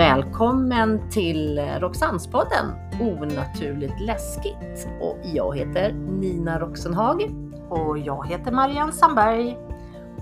[0.00, 2.66] Välkommen till Roxannespodden
[3.00, 4.88] Onaturligt läskigt.
[5.00, 7.22] Och jag heter Nina Roxenhag.
[7.68, 9.58] Och jag heter Marianne Sandberg.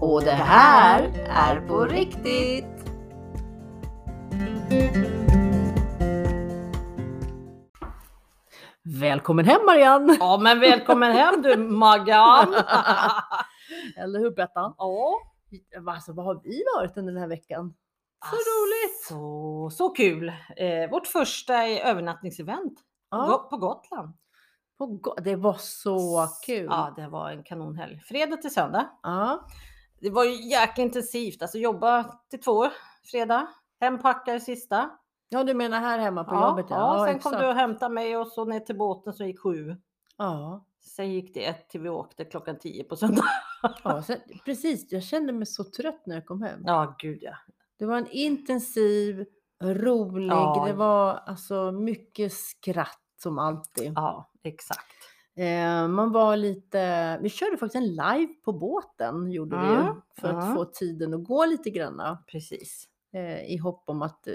[0.01, 2.91] Och det här är på riktigt.
[8.82, 10.16] Välkommen hem Marianne!
[10.20, 12.54] Ja men välkommen hem du Maggan!
[13.96, 14.74] Eller hur Bettan?
[14.79, 15.14] Ja.
[15.86, 17.74] Alltså, vad har vi varit under den här veckan?
[18.24, 19.04] Så roligt!
[19.08, 20.28] Så, så kul!
[20.56, 22.74] Eh, vårt första övernattningsevent
[23.10, 24.12] Ja, på Gotland.
[24.78, 26.66] på Go- det var så kul!
[26.70, 28.00] Ja, det var en kanonhelg.
[28.00, 28.91] Fredag till söndag.
[29.02, 29.46] Ja.
[30.00, 31.42] Det var ju jäkla intensivt.
[31.42, 32.66] Alltså jobba till två
[33.10, 33.46] fredag.
[33.80, 34.91] Hempacka det sista.
[35.28, 36.66] Ja, du menar här hemma på Ja, jobbet?
[36.70, 37.34] ja, sen exakt.
[37.36, 39.77] kom du och hämtade mig och så ner till båten så gick sju.
[40.16, 43.24] Ja, Sen gick det ett till vi åkte klockan tio på söndag.
[43.84, 44.92] ja sen, precis.
[44.92, 46.60] Jag kände mig så trött när jag kom hem.
[46.64, 47.32] Ja, gud ja.
[47.78, 49.24] Det var en intensiv,
[49.62, 50.64] rolig, Ja.
[50.66, 53.92] det var alltså mycket skratt som alltid.
[53.97, 54.94] Ja, exakt.
[55.36, 59.94] Eh, man var lite, vi körde faktiskt en live på båten gjorde vi ju, Mm,
[60.20, 60.55] för att mm.
[60.55, 62.25] få tiden att gå lite granna.
[62.33, 62.84] Precis.
[63.14, 64.34] Eh, I hopp om att, eh,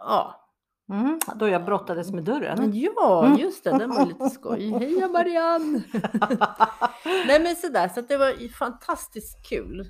[0.00, 0.44] ja.
[0.92, 2.70] Mm, då jag brottades med dörren.
[2.74, 3.38] Ja, Mm.
[3.38, 4.70] just det, den var lite skoj.
[4.80, 5.82] Heja Marianne!
[7.26, 9.84] Nej men sådär, så att det var fantastiskt kul.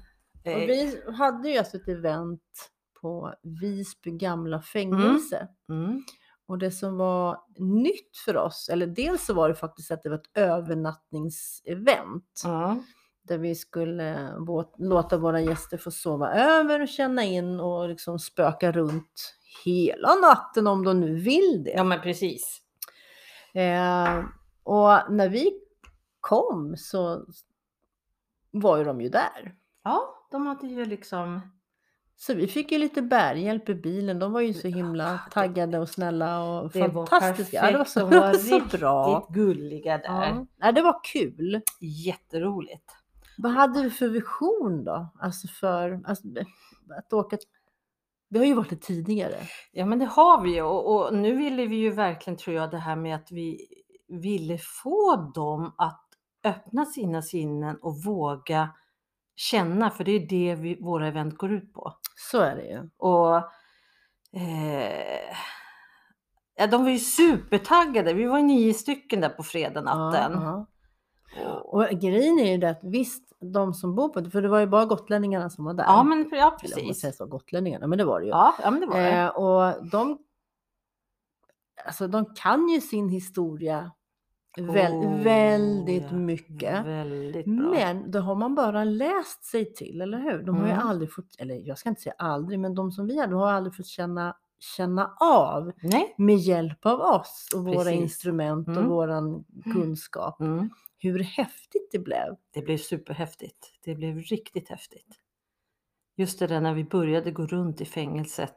[0.55, 5.49] Och Eh, vi hade ju alltså ett event på Visby gamla fängelse.
[5.69, 6.03] mm,
[6.47, 10.09] Och det som var nytt för oss, eller dels så var det faktiskt att det
[10.09, 12.43] var ett övernattningsevent.
[12.45, 12.83] mm.
[13.23, 14.33] Där vi skulle
[14.79, 20.67] låta våra gäster få sova över och känna in och liksom spöka runt hela natten
[20.67, 21.71] om de nu vill det.
[21.71, 22.61] Ja men precis.
[23.55, 24.19] Eh,
[24.63, 25.61] och när vi
[26.21, 27.25] kom så
[28.51, 29.55] var ju de ju där.
[29.85, 31.41] Ja, de hade ju liksom
[32.17, 34.19] Så vi fick ju lite bärhjälp i bilen.
[34.19, 37.57] De var ju så Ja, himla taggade och snälla och Det var fantastiska.
[37.57, 38.13] Ja, det var så, perfekt.
[38.13, 39.29] De var så riktigt bra.
[39.31, 40.29] gulliga där.
[40.29, 40.47] Ja.
[40.57, 41.63] Nej, det var kul.
[41.81, 42.93] Jätteroligt.
[43.39, 45.09] Vad hade du för vision då?
[45.21, 46.25] Alltså för alltså,
[46.99, 47.39] att åka...
[48.29, 49.37] Vi har ju varit det tidigare.
[49.73, 52.71] Ja men det har vi ju och, och nu ville vi ju verkligen tror jag
[52.71, 53.67] det här med att vi
[54.09, 56.05] ville få dem att
[56.45, 58.69] öppna sina sinnen och våga
[59.39, 61.93] känna för det är det vi, våra event går ut på.
[62.31, 62.91] Så är det ju.
[62.97, 63.37] Och
[64.41, 65.35] eh,
[66.57, 68.15] ja, de var ju supertaggade.
[68.15, 70.33] Vi var nio stycken där på fredag natten.
[70.33, 70.67] Ja,
[71.43, 71.61] ja.
[71.61, 74.61] Och- grejen är ju det att visst, de som bor på det, för det var
[74.61, 75.85] ju bara gotlänningarna som var där.
[75.85, 77.01] Ja, men ja, precis.
[77.01, 78.31] säger så, gotlänningarna, men det var det ju.
[78.31, 79.11] Ja, ja, men det var det.
[79.11, 80.19] Eh, och de,
[81.87, 83.93] alltså de kan ju sin historia
[84.61, 86.87] väl, Oh, väldigt ja, mycket.
[86.87, 87.47] Väldigt.
[87.47, 90.43] Men då har man bara läst sig till, eller hur?
[90.43, 90.87] De har ju Mm.
[90.87, 93.77] aldrig fått, eller jag ska inte säga aldrig, men de som vi hade har aldrig
[93.77, 94.37] fått känna,
[94.77, 96.15] känna av Nej.
[96.19, 98.01] med hjälp av oss och våra Precis.
[98.01, 98.89] instrument och Mm.
[98.89, 100.41] våran kunskap.
[100.41, 100.71] Mm.
[100.99, 102.37] Hur häftigt det blev.
[102.55, 103.73] Det blev superhäftigt.
[103.85, 105.17] Det blev riktigt häftigt.
[106.17, 108.57] Just det där när vi började gå runt i fängelset.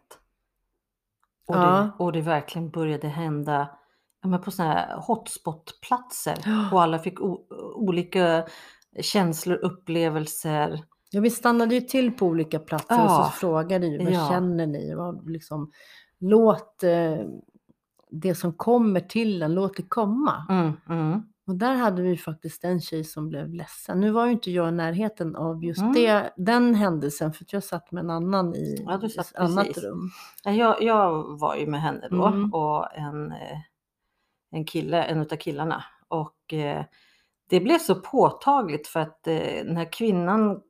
[1.47, 1.61] Och, Ja.
[1.97, 3.69] det, och det verkligen började hända
[4.21, 6.37] ja, men på sådana här hotspot-platser.
[6.71, 7.21] Och alla fick
[7.75, 8.45] olika
[9.01, 10.83] känslor, upplevelser.
[11.11, 13.31] Ja, vi stannade ju till på olika platser och Ja.
[13.33, 14.27] så frågade vi, vad Ja.
[14.29, 14.95] känner ni?
[14.95, 15.71] Vad, liksom,
[16.19, 17.17] låt eh,
[18.11, 20.45] det som kommer till en, låt det komma.
[20.49, 21.23] Mm, mm.
[21.47, 23.99] Och där hade vi faktiskt en tjej som blev ledsen.
[23.99, 25.93] Nu var ju inte jag i närheten av just Mm.
[25.93, 30.09] det, den händelsen för jag satt med en annan i Ja, ett annat rum.
[30.43, 32.53] Ja, Jag, jag var ju med henne då Mm.
[32.53, 33.57] och en, eh,
[34.51, 35.83] en kille, en utav killarna.
[36.07, 36.83] Och eh,
[37.49, 40.61] det blev så påtagligt för att eh, den här kvinnan,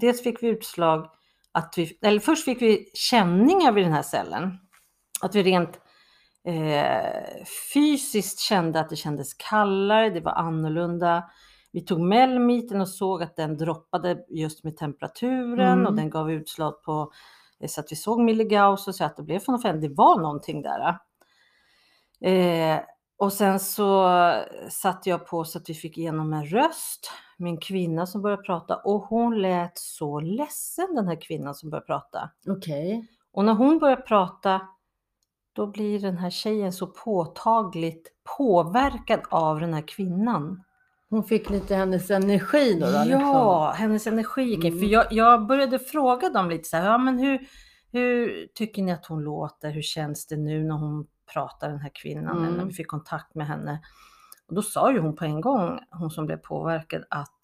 [0.00, 1.06] dels fick vi utslag
[1.52, 4.58] att vi, eller först fick vi känningar vid den här cellen.
[5.20, 5.80] Att vi rent
[6.44, 11.30] eh, fysiskt kände att det kändes kallare, det var annorlunda.
[11.72, 15.86] Vi tog Melmiten och såg att den droppade just med temperaturen Mm.
[15.86, 17.12] och den gav utslag på
[17.60, 19.80] eh, så att vi såg milligauss och så att det blev från fem.
[19.80, 20.98] Det var någonting där.
[22.24, 22.80] Eh,
[23.20, 24.10] och sen så
[24.68, 27.10] satte jag på så att vi fick igenom en röst.
[27.38, 31.86] Min kvinna som började prata och hon lät så ledsen den här kvinnan som började
[31.86, 32.30] prata.
[32.48, 33.06] Okej.
[33.32, 34.60] Och när hon börjar prata
[35.52, 40.62] då blir den här tjejen så påtagligt påverkad av den här kvinnan.
[41.10, 42.86] Hon fick lite hennes energi då?
[42.86, 43.20] då liksom.
[43.20, 44.60] Ja, hennes energi in.
[44.60, 44.88] För Mm.
[44.88, 47.46] jag, jag började fråga dem lite så här, ja men hur,
[47.92, 49.70] hur tycker ni att hon låter?
[49.70, 52.38] Hur känns det nu när hon pratar den här kvinnan?
[52.38, 52.54] Mm.
[52.54, 53.80] När vi fick kontakt med henne.
[54.48, 57.36] Och då sa ju hon på en gång, hon som blev påverkad, att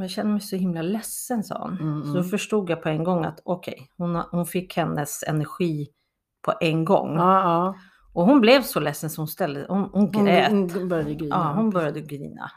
[0.00, 1.78] jag känner mig så himla ledsen, sa hon.
[1.80, 2.30] Mm, Så då mm.
[2.30, 5.88] förstod jag på en gång att okej, hon, har- hon fick hennes energi
[6.42, 7.14] på en gång.
[7.16, 7.74] Ja, ja.
[8.12, 10.50] Och hon blev så ledsen så hon ställde, hon, hon Hon, grät.
[10.50, 11.36] hon började grina.
[11.36, 12.50] ja, hon började grina.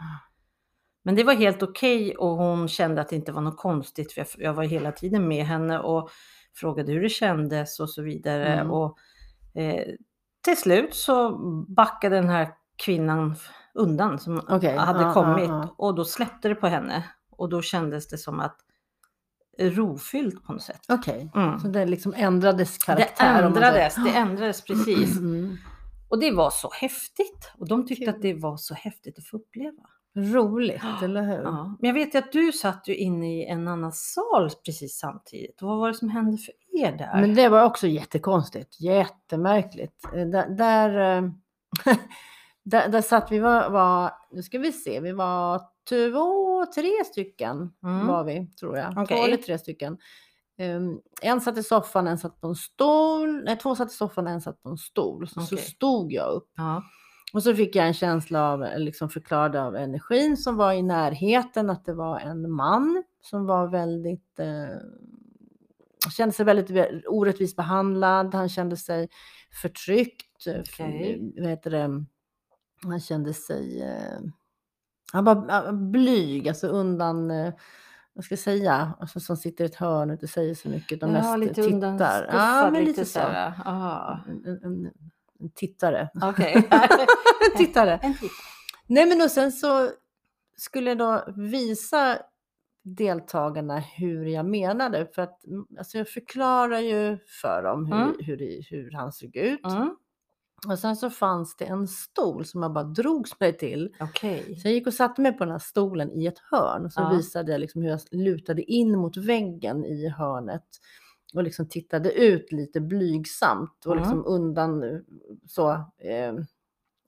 [1.04, 4.22] Men det var helt okej och hon kände att det inte var något konstigt för
[4.22, 6.10] jag, jag var hela tiden med henne och
[6.56, 8.48] frågade hur det kändes och så vidare.
[8.48, 8.72] Mm.
[8.72, 8.98] Och
[9.56, 9.86] eh,
[10.44, 11.38] till slut så
[11.68, 13.36] backade den här kvinnan
[13.74, 15.76] undan som Okej, hade ja, kommit ja, ja.
[15.78, 18.56] och då släppte det på henne och då kändes det som att
[19.60, 20.82] rofyllt på något sätt.
[20.90, 21.60] Okej, Mm.
[21.60, 23.16] så det liksom ändrades Det karaktär?
[23.34, 23.44] säger.
[23.44, 25.18] ändrades, det ändrades precis.
[25.18, 25.58] Mm.
[26.10, 27.52] Och det var så häftigt.
[27.58, 28.14] Och de tyckte Kul.
[28.16, 29.84] att det var så häftigt att få uppleva.
[30.16, 31.44] Roligt, eller hur?
[31.44, 31.76] Ja.
[31.80, 35.62] Men jag vet ju att du satt ju inne i en annan sal precis samtidigt.
[35.62, 37.22] Och vad var det som hände för er där?
[37.22, 40.06] Men det var också jättekonstigt, jättemärkligt.
[40.16, 41.30] Eh, Där, där, eh,
[42.64, 47.74] där, där satt vi, var, var, nu ska vi se, vi var två, tre stycken
[47.84, 48.08] Mm.
[48.08, 48.94] var vi tror jag.
[48.96, 49.24] Två Okej.
[49.24, 49.98] eller tre stycken.
[50.62, 53.44] Um, en satt i soffan, en satt på en stol.
[53.44, 55.28] Nej, två satt i soffan, en satt på en stol.
[55.28, 55.66] Så, så Okej.
[55.66, 56.50] stod jag upp.
[56.58, 56.84] Ja.
[57.34, 61.70] Och så fick jag en känsla av, liksom förklarad av energin som var i närheten,
[61.70, 64.78] att det var en man som var väldigt, eh,
[66.12, 69.10] kände sig väldigt orättvist behandlad, han kände sig
[69.62, 71.34] förtryckt, eh, Okej.
[71.38, 72.06] vad heter det,
[72.84, 74.20] han kände sig, eh,
[75.14, 77.54] han var blyg, alltså undan, eh,
[78.14, 81.00] vad ska jag säga, alltså, som sitter i ett hörn och inte säger så mycket,
[81.00, 82.30] de ja, mest lite tittar.
[82.32, 83.20] Ja, men lite, lite så.
[83.20, 84.92] En, en,
[85.44, 86.10] en, tittare.
[86.22, 86.54] Okej.
[87.52, 88.00] en tittare.
[88.04, 88.14] en.
[88.88, 89.90] Nej men och sen så
[90.58, 92.18] skulle jag då visa
[92.84, 95.08] deltagarna hur jag menade.
[95.16, 98.14] För att mm, alltså jag förklarar ju för dem hur, Mm.
[98.20, 99.66] hur, hur han såg ut.
[99.66, 99.96] Mm.
[100.68, 103.96] Och sen så fanns det en stol som jag bara drogs mig till.
[104.00, 104.60] Okej.
[104.62, 106.86] Så jag gick och satte mig på den här stolen i ett hörn.
[106.86, 107.10] Och så Ja.
[107.10, 110.64] visade jag liksom hur jag lutade in mot väggen i hörnet.
[111.34, 114.04] Och liksom tittade ut lite blygsamt och Mm.
[114.04, 115.00] liksom undan eh,
[115.48, 115.72] så.
[115.98, 116.34] Eh,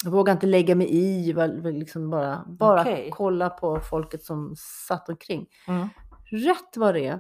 [0.04, 1.34] jag vågade inte lägga mig i,
[1.64, 3.10] liksom bara, bara Okej.
[3.14, 4.56] kolla på folket som
[4.88, 5.48] satt omkring.
[5.68, 5.88] Mm.
[6.32, 7.20] Rätt vad det är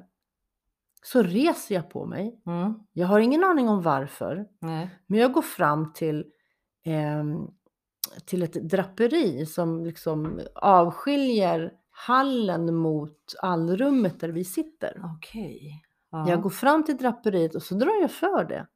[1.04, 2.42] så reser jag på mig.
[2.46, 2.74] Mm.
[2.94, 4.48] Jag har ingen aning om varför.
[4.60, 4.90] Nej.
[5.08, 6.26] Men jag går fram till,
[6.84, 7.48] ehm,
[8.26, 15.02] till ett draperi som liksom avskiljer hallen mot allrummet där vi sitter.
[15.18, 15.82] Okej.
[16.16, 16.30] Ja.
[16.30, 18.68] Jag går fram till draperiet och så drar jag för det.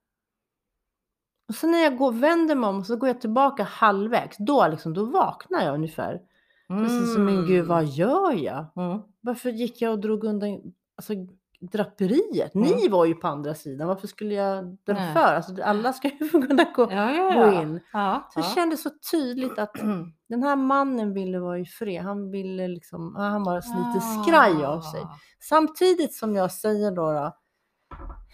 [1.48, 4.38] Och sen när jag går, vänder mig om så går jag tillbaka halvvägs.
[4.38, 6.22] Då, liksom, då vaknar jag ungefär.
[6.68, 8.66] Precis som, men gud vad gör jag?
[8.76, 9.00] Mm.
[9.22, 11.14] Varför gick jag och drog undan alltså,
[11.62, 12.54] draperiet?
[12.54, 12.92] Ni Mm.
[12.92, 13.88] var ju på andra sidan.
[13.88, 15.14] Varför skulle jag dra Nej.
[15.14, 15.20] för?
[15.36, 17.62] Alltså, alla ska ju kunna gå, Ja, ja, gå ja.
[17.62, 17.80] in.
[17.94, 18.44] Ja, Så ja.
[18.44, 19.74] kände så tydligt att
[20.30, 22.04] den här mannen ville vara i fred.
[22.04, 25.02] Han ville liksom, han var lite skraj av sig.
[25.02, 25.18] Ah.
[25.40, 27.26] Samtidigt som jag säger då, då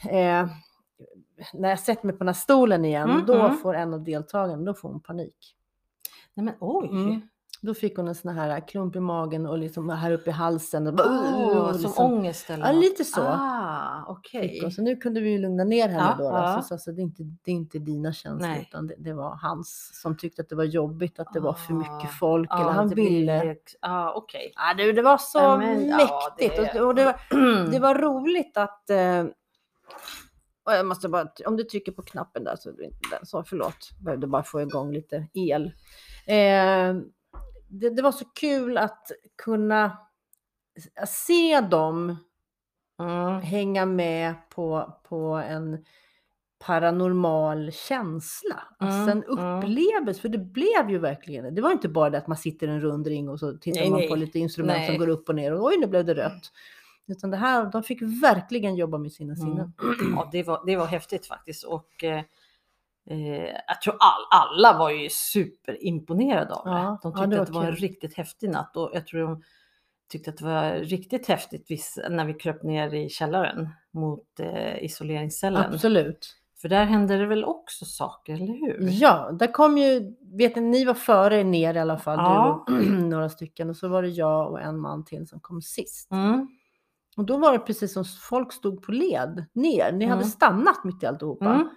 [0.09, 0.47] eh,
[1.53, 3.57] när jag sätter mig på den här stolen igen, Mm, då mm.
[3.57, 5.55] får en av deltagarna, då får hon panik.
[6.33, 6.87] Nej men oj.
[6.89, 7.21] Mm.
[7.65, 10.87] Då fick hon en sån här klump i magen och liksom här uppe i halsen.
[10.87, 12.83] Och, Åh, och som liksom, ångest eller Ja, något.
[12.83, 13.21] lite så.
[13.21, 14.19] Ah,
[14.61, 14.71] hon.
[14.71, 16.29] Så nu kunde vi ju lugna ner henne Ja, då.
[16.29, 16.35] då.
[16.37, 16.61] ja.
[16.61, 18.67] Så, så, så det, är inte, det är inte dina känslor Nej.
[18.69, 21.73] utan det, det var hans som tyckte att det var jobbigt att det var för
[21.73, 21.77] Ah.
[21.77, 22.49] mycket folk.
[22.51, 23.43] Ja, eller han det blir ville.
[23.45, 24.51] ju- Ja, okej.
[24.55, 25.97] Ja, det, det var så Ja, men, ja,
[26.37, 26.73] mäktigt.
[26.73, 27.15] det- Och, och det, var,
[27.71, 28.89] det var roligt att...
[28.89, 29.23] Eh,
[30.67, 33.25] och jag måste bara, om du trycker på knappen där så är det inte den.
[33.25, 35.65] Så förlåt, behövde bara få igång lite el.
[36.27, 36.95] Eh,
[37.67, 39.11] det, det var så kul att
[39.43, 39.97] kunna
[41.07, 42.17] se dem
[42.99, 43.41] Mm.
[43.41, 45.85] hänga med på, på en
[46.65, 48.63] paranormal känsla.
[48.79, 49.57] Alltså Mm, en mm.
[49.57, 51.61] upplevelse, för det blev ju verkligen det.
[51.61, 53.89] Var inte bara det att man sitter i en rund ring och så tittar Nej,
[53.89, 54.09] man nej.
[54.09, 54.87] på lite instrument Nej.
[54.87, 56.51] som går upp och ner och oj nu blev det rött.
[57.07, 59.73] Utan det här, de fick verkligen jobba med sina sinnen.
[60.15, 61.63] Ja, det var, det var häftigt faktiskt.
[61.63, 62.23] Och eh,
[63.09, 66.71] eh, jag tror all, alla var ju superimponerade av det.
[66.71, 67.81] Ja, De ja, tyckte det var att det var en kul.
[67.81, 69.41] riktigt häftig natt och jag tror de
[70.09, 75.73] tyckte att det var riktigt häftigt när vi kröp ner i källaren mot eh, isoleringscellen.
[75.73, 76.35] Absolut.
[76.61, 78.87] För där hände det väl också saker, eller hur?
[78.91, 82.63] Ja, där kom ju, vet ni, ni var före ner i alla fall, Ja.
[82.67, 83.69] du och några stycken.
[83.69, 86.11] Och så var det jag och en man till som kom sist.
[86.11, 86.47] Mm.
[87.17, 89.91] Och då var det precis som folk stod på led ner.
[89.91, 90.23] Ni hade Mm.
[90.29, 91.45] stannat mitt i alltihopa.
[91.53, 91.69] Mm.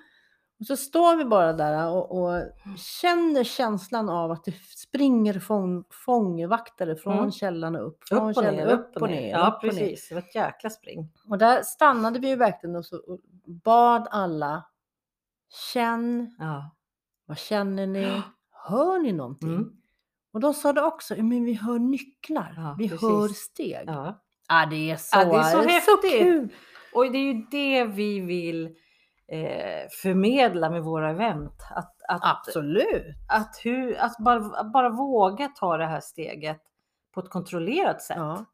[0.61, 2.43] Och så står vi bara där och, och
[2.77, 7.33] känner känslan av att det springer fång, fångvaktare från Mm.
[7.33, 8.05] källan och upp.
[8.09, 9.31] Från Upp och ner, källan, upp och ner.
[9.31, 9.71] Ja, upp och ner.
[9.71, 10.09] precis.
[10.09, 11.13] Det var ett jäkla spring.
[11.29, 13.21] Och där stannade vi ju verkligen och, så, och
[13.65, 14.65] bad alla.
[15.73, 16.71] Känn, Ja.
[17.27, 18.23] vad känner ni?
[18.69, 19.49] Hör ni någonting?
[19.55, 19.73] Mm.
[20.33, 23.03] Och de sa det också, "Ja, men vi hör nycklar, Ja, vi precis.
[23.09, 23.85] hör steg.
[23.87, 24.23] Ja.
[24.49, 24.67] ja.
[24.71, 26.13] det är så, Ja, det är så häftigt.
[26.23, 26.49] kul.
[26.95, 28.75] Och det är ju det vi vill
[29.29, 31.63] eh, förmedla med våra event.
[31.71, 33.17] Att, att, Absolut.
[33.29, 36.61] att, hur, att, bara, att bara våga ta det här steget
[37.15, 38.17] på ett kontrollerat sätt.
[38.17, 38.45] Ja.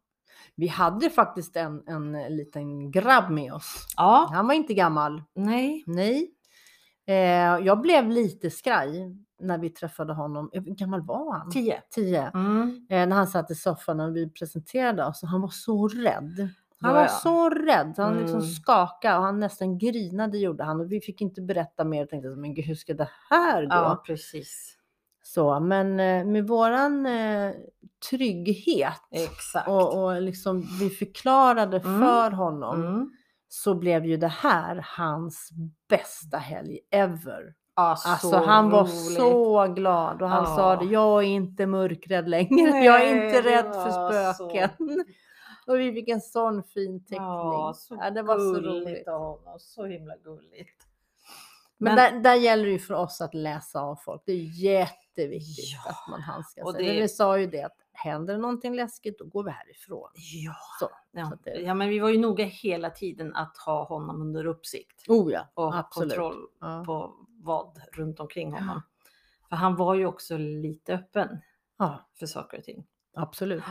[0.55, 3.87] Vi hade faktiskt en, en liten grabb med oss.
[3.97, 5.23] Ja, Han var inte gammal.
[5.35, 5.85] nej.
[5.87, 6.31] Nej.
[7.07, 10.51] Eh, jag blev lite skraj när vi träffade honom.
[10.53, 11.51] Hur gammal var han?
[11.51, 11.83] Tio.
[11.91, 12.31] Tio.
[12.35, 12.87] Mm.
[12.91, 15.23] Eh, när han satt i soffan och vi presenterade oss.
[15.23, 16.49] Han var så rädd.
[16.81, 17.09] Han var ja.
[17.09, 17.95] så rädd.
[17.97, 18.51] Han liksom Mm.
[18.51, 20.81] skakade och han nästan grinade gjorde han.
[20.81, 21.99] Och vi fick inte berätta mer.
[21.99, 23.69] Jag tänkte, men gud, hur ska det här gå?
[23.75, 24.77] Ja, precis.
[25.23, 27.53] Så, men eh, med våran eh,
[28.11, 29.69] trygghet Exakt.
[29.69, 32.01] och, och liksom vi förklarade Mm.
[32.01, 33.11] för honom Mm.
[33.49, 35.51] så blev ju det här hans
[35.89, 37.55] bästa helg ever.
[37.77, 39.17] Så Alltså han var roligt.
[39.17, 40.77] så glad och han sa Ja.
[40.81, 44.71] det, jag är inte mörkrädd längre, jag är Nej, inte rädd för spöken.
[45.67, 47.23] Och vi fick en sån fin teckning.
[47.23, 49.09] Ja, så Ja, det var så roligt.
[49.09, 49.59] av honom.
[49.61, 50.87] Så himla gulligt.
[51.79, 54.23] Men, Men- där, där gäller det ju för oss att läsa av folk.
[54.27, 56.75] Det är jätteviktigt Ja, att man handskas.
[56.75, 60.11] det- Vi sa ju det att händer någonting läskigt då går vi härifrån.
[60.15, 60.55] Ja.
[60.81, 61.31] Så, Ja.
[61.31, 65.09] så det- ja, men vi var ju noga hela tiden att ha honom under uppsikt
[65.09, 66.11] Oh ja, och absolut.
[66.11, 66.83] kontroll Ja.
[66.87, 68.83] på vad runt omkring honom.
[69.49, 71.29] För han var ju också lite öppen
[72.19, 72.87] för saker och ting.
[73.17, 73.63] absolut.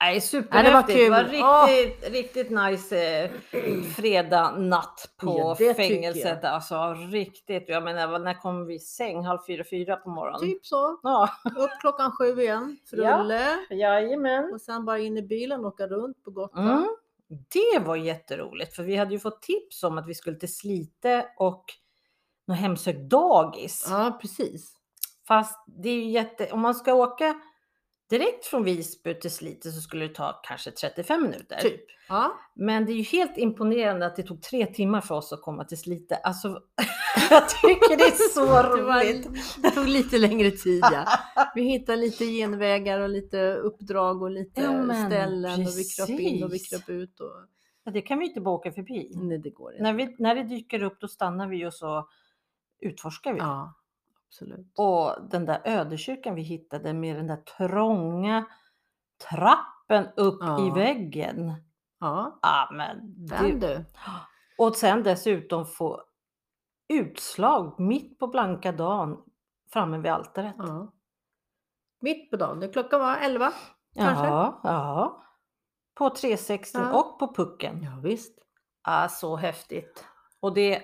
[0.00, 0.98] Nej, Ja, superhäftigt.
[0.98, 1.76] det var det var kul.
[1.76, 6.44] riktigt, riktigt nice eh, fredag natt på Ja, fängelset.
[6.44, 7.64] Alltså riktigt.
[7.68, 9.24] Jag menar, när kom vi i säng?
[9.24, 10.40] Halv fyra, fyra på morgonen?
[10.40, 11.00] Typ så.
[11.02, 13.16] Ja, Upp klockan sju igen, Ja.
[13.18, 13.58] frulle.
[13.70, 14.52] jajamän.
[14.54, 16.68] Och sen bara in i bilen och åka runt på Gotland.
[16.70, 16.88] Mm.
[17.48, 21.26] Det var jätteroligt för vi hade ju fått tips om att vi skulle till Slite
[21.36, 21.64] och
[22.46, 23.86] något hemsökt dagis.
[23.90, 24.72] Ja, precis.
[25.28, 26.52] Fast det är ju jätte...
[26.52, 27.34] Om man ska åka
[28.10, 31.56] direkt från Visby till Slite så skulle det ta kanske 35 minuter.
[31.56, 31.80] Typ.
[32.08, 32.32] Ja.
[32.54, 35.64] Men det är ju helt imponerande att det tog tre timmar för oss att komma
[35.64, 36.16] till Slite.
[36.16, 36.48] Alltså,
[37.30, 38.44] jag tycker det är så
[38.76, 39.28] Det, var, roligt.
[39.62, 41.04] det tog lite längre tid ja.
[41.54, 46.44] Vi hittade lite genvägar och lite uppdrag och lite Ja, ställen och vi kröp in
[46.44, 46.68] och vi precis.
[46.70, 47.20] kröp ut.
[47.20, 47.32] Och...
[47.84, 49.10] Ja, det kan vi inte bara åka förbi.
[49.14, 49.82] Nej, det går inte.
[49.82, 52.08] När, vi, när det dyker upp då stannar vi och så
[52.80, 53.38] utforskar vi.
[53.38, 53.74] Ja,
[54.28, 54.72] absolut.
[54.76, 58.46] Och den där ödekyrkan vi hittade med den där trånga
[59.30, 60.66] trappen upp Ja.
[60.66, 61.52] i väggen.
[62.00, 63.84] Ja, Ja, men den du.
[64.58, 66.02] och sen dessutom få
[66.88, 69.22] utslag mitt på blanka dagen
[69.72, 70.54] framme vid altaret.
[70.58, 70.92] Ja.
[72.00, 72.72] Mitt på dagen.
[72.72, 73.52] Klockan var 11
[73.94, 74.26] kanske.
[74.26, 75.22] Ja, ja.
[75.94, 76.98] På 360 Ja.
[77.00, 77.82] och på pucken.
[77.82, 78.38] Ja, visst.
[78.84, 80.04] Ja, så häftigt.
[80.40, 80.82] Och det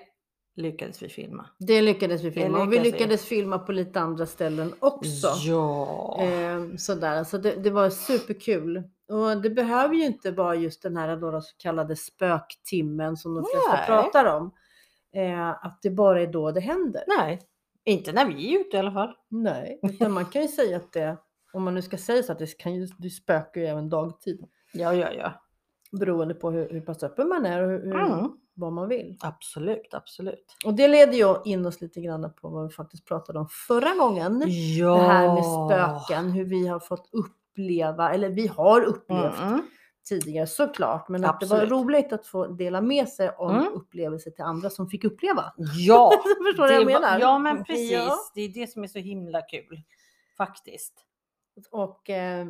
[0.56, 1.46] lyckades vi filma.
[1.58, 2.62] Det lyckades vi filma.
[2.62, 2.98] och vi lyckades vi.
[2.98, 5.28] lyckades filma på lite andra ställen också.
[5.46, 6.22] Ja.
[6.22, 8.82] Eh, sådär, så det, det var superkul.
[9.08, 13.44] Och det behöver ju inte vara just den här då, så kallade spöktimmen som de
[13.44, 13.86] flesta Nej.
[13.86, 14.54] pratar om.
[15.14, 17.04] Eh, att det bara är då det händer.
[17.06, 17.40] Nej,
[17.84, 19.14] inte när vi är ute i alla fall.
[19.28, 21.16] Nej, utan man kan ju säga att det,
[21.52, 24.44] om man nu ska säga så att det, kan ju, det spökar ju även dagtid.
[24.72, 25.43] Ja, ja, ja.
[25.98, 28.30] Beroende på hur, hur pass öppen man är och hur, Mm.
[28.54, 29.16] vad man vill.
[29.20, 30.56] Absolut, absolut.
[30.64, 33.94] Och det leder ju in oss lite grann på vad vi faktiskt pratade om förra
[33.94, 34.42] gången.
[34.78, 34.94] Ja.
[34.96, 39.62] Det här med spöken, hur vi har fått uppleva, eller vi har upplevt Mm.
[40.08, 41.70] tidigare såklart, men att det Absolut.
[41.70, 43.72] var roligt att få dela med sig om Mm.
[43.72, 45.52] upplevelser till andra som fick uppleva.
[45.78, 46.12] Ja,
[46.50, 47.18] Förstår jag det var- menar?
[47.20, 47.92] Ja, men precis.
[47.92, 48.16] Ja.
[48.34, 49.80] Det är det som är så himla kul.
[50.36, 50.94] Faktiskt.
[51.70, 52.46] Och eh,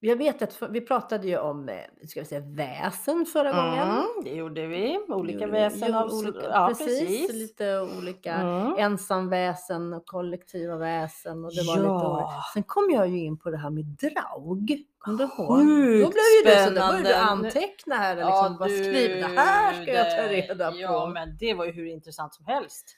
[0.00, 1.76] jag vet att för, vi pratade ju om eh,
[2.08, 3.88] ska vi säga, väsen förra gången.
[3.88, 4.98] Mm, det gjorde vi.
[5.08, 5.88] Olika Gjorde- väsen.
[5.92, 7.32] jo, av- olika, ja, precis, precis.
[7.32, 8.74] Lite olika Mm.
[8.78, 11.44] ensamväsen och kollektiva väsen.
[11.44, 12.12] Och det var lite Ja.
[12.14, 12.42] olika.
[12.54, 14.84] Sen kom jag ju in på det här med draug.
[14.98, 15.58] Kommer du ihåg?
[16.04, 18.16] Då blev ju det så, då började du anteckna här.
[18.16, 20.76] Liksom, bara skriv, det här ska jag ta det- reda på.
[20.78, 22.96] Ja, men det var ju hur intressant som helst.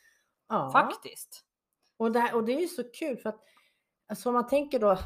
[0.49, 0.71] Ja.
[0.73, 1.44] Faktiskt.
[1.99, 3.38] Och det, här, och det är ju så kul för att
[4.09, 4.99] alltså om man tänker då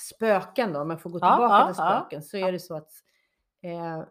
[0.00, 2.90] spöken då, om man får gå tillbaka ja, till spöken, så är det så att
[3.62, 4.02] eh,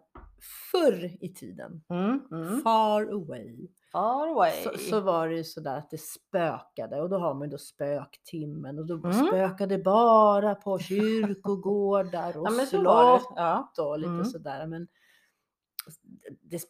[0.72, 2.62] förr i tiden, Mm, mm.
[2.62, 4.64] far away, Far away.
[4.64, 7.58] så, så var det ju sådär att det spökade och då har man ju då
[7.58, 9.28] spöktimmen och då Mm.
[9.28, 13.72] spökade bara på kyrkogårdar och ja, slott Ja.
[13.78, 14.26] och lite Mm.
[14.26, 14.68] sådär.
[14.68, 14.88] Men
[16.42, 16.62] det,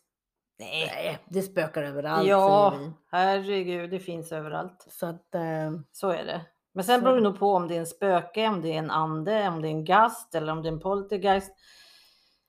[0.60, 1.20] Nej.
[1.30, 2.80] det spökar överallt Ja,
[3.12, 4.86] herregud, det finns överallt.
[4.90, 6.42] Så att, eh, Så är det.
[6.78, 8.92] Men sen beror det nog på om det är en spöke, om det är en
[8.92, 11.52] ande, om det är en gast eller om det är en poltergeist.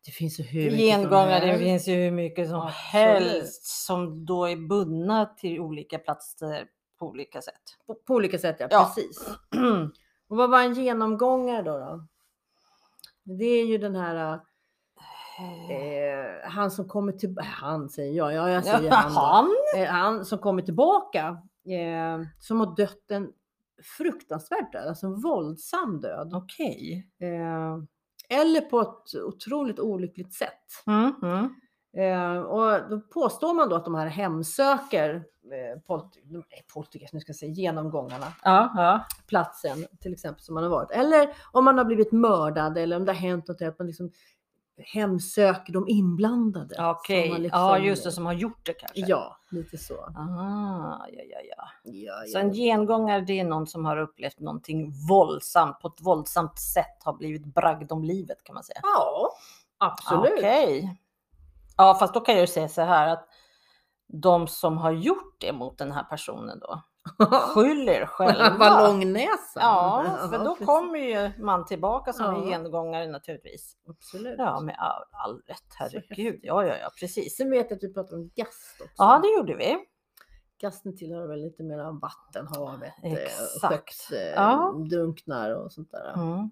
[0.05, 2.75] det finns ju hur mycket Gengångare, det finns ju hur mycket som Absolut.
[2.77, 6.67] helst som då är bundna till olika platser
[6.99, 7.63] på olika sätt.
[7.87, 8.93] På, på olika sätt, ja, Ja.
[8.95, 9.29] precis.
[10.29, 11.79] Och vad var en genomgångare då?
[11.79, 12.05] då?
[13.23, 14.41] Det är ju den här,
[15.71, 17.37] Eh, han som kommer till...
[17.45, 19.13] Han säger jag, ja jag säger Ja, han.
[19.13, 19.49] han?
[19.77, 21.27] Eh, han som kommer tillbaka.
[21.67, 23.33] Eh, som har dött en
[23.83, 26.33] fruktansvärd död, alltså en våldsam död.
[26.35, 27.07] Okej.
[27.21, 27.79] Eh,
[28.39, 30.85] eller på ett otroligt olyckligt sätt.
[30.87, 31.55] Mm, mm.
[31.97, 35.21] Eh, och då påstår man då att de här hemsöker eh,
[36.25, 39.07] nej, poltergeist, nu ska jag säga genomgångarna, Ja, ja.
[39.27, 40.91] platsen till exempel som man har varit.
[40.91, 44.11] Eller om man har blivit mördad eller om det har hänt något, att man liksom
[44.85, 46.75] hemsöker de inblandade.
[46.91, 47.29] Okej.
[47.31, 49.01] har liksom- Ja, just det, som har gjort det kanske.
[49.01, 49.95] Ja, lite så.
[49.95, 51.69] Ah, ja, ja, ja.
[51.85, 52.41] Ja, Så ja.
[52.41, 57.13] en gengångare det är någon som har upplevt någonting våldsamt, på ett våldsamt sätt har
[57.13, 58.81] blivit bragd om livet kan man säga.
[58.83, 59.31] ja
[59.79, 60.33] absolut.
[60.39, 60.99] Okej.
[61.77, 63.29] Ja, fast då kan jag ju säga så här att
[64.07, 66.83] de som har gjort det mot den här personen då,
[67.55, 68.59] skyll er själva.
[68.59, 69.63] Ballongnäsan.
[69.63, 70.67] Ja, för då precis.
[70.67, 72.49] kommer ju man tillbaka som en Ja.
[72.51, 73.77] gengångare naturligtvis.
[73.89, 74.35] Absolut.
[74.39, 75.75] Ja, med all, all rätt.
[75.79, 76.41] Herregud.
[76.43, 77.37] Ja, ja, ja, precis.
[77.37, 78.95] Sen vet jag att vi pratade om gast också.
[78.97, 79.77] Ja, det gjorde vi.
[80.61, 83.63] Gasten tillhör väl lite mer vattenhavet, Exakt.
[83.65, 84.75] eh, skökt, eh, Ja.
[84.91, 86.13] drunknar och sånt där.
[86.15, 86.51] Mm.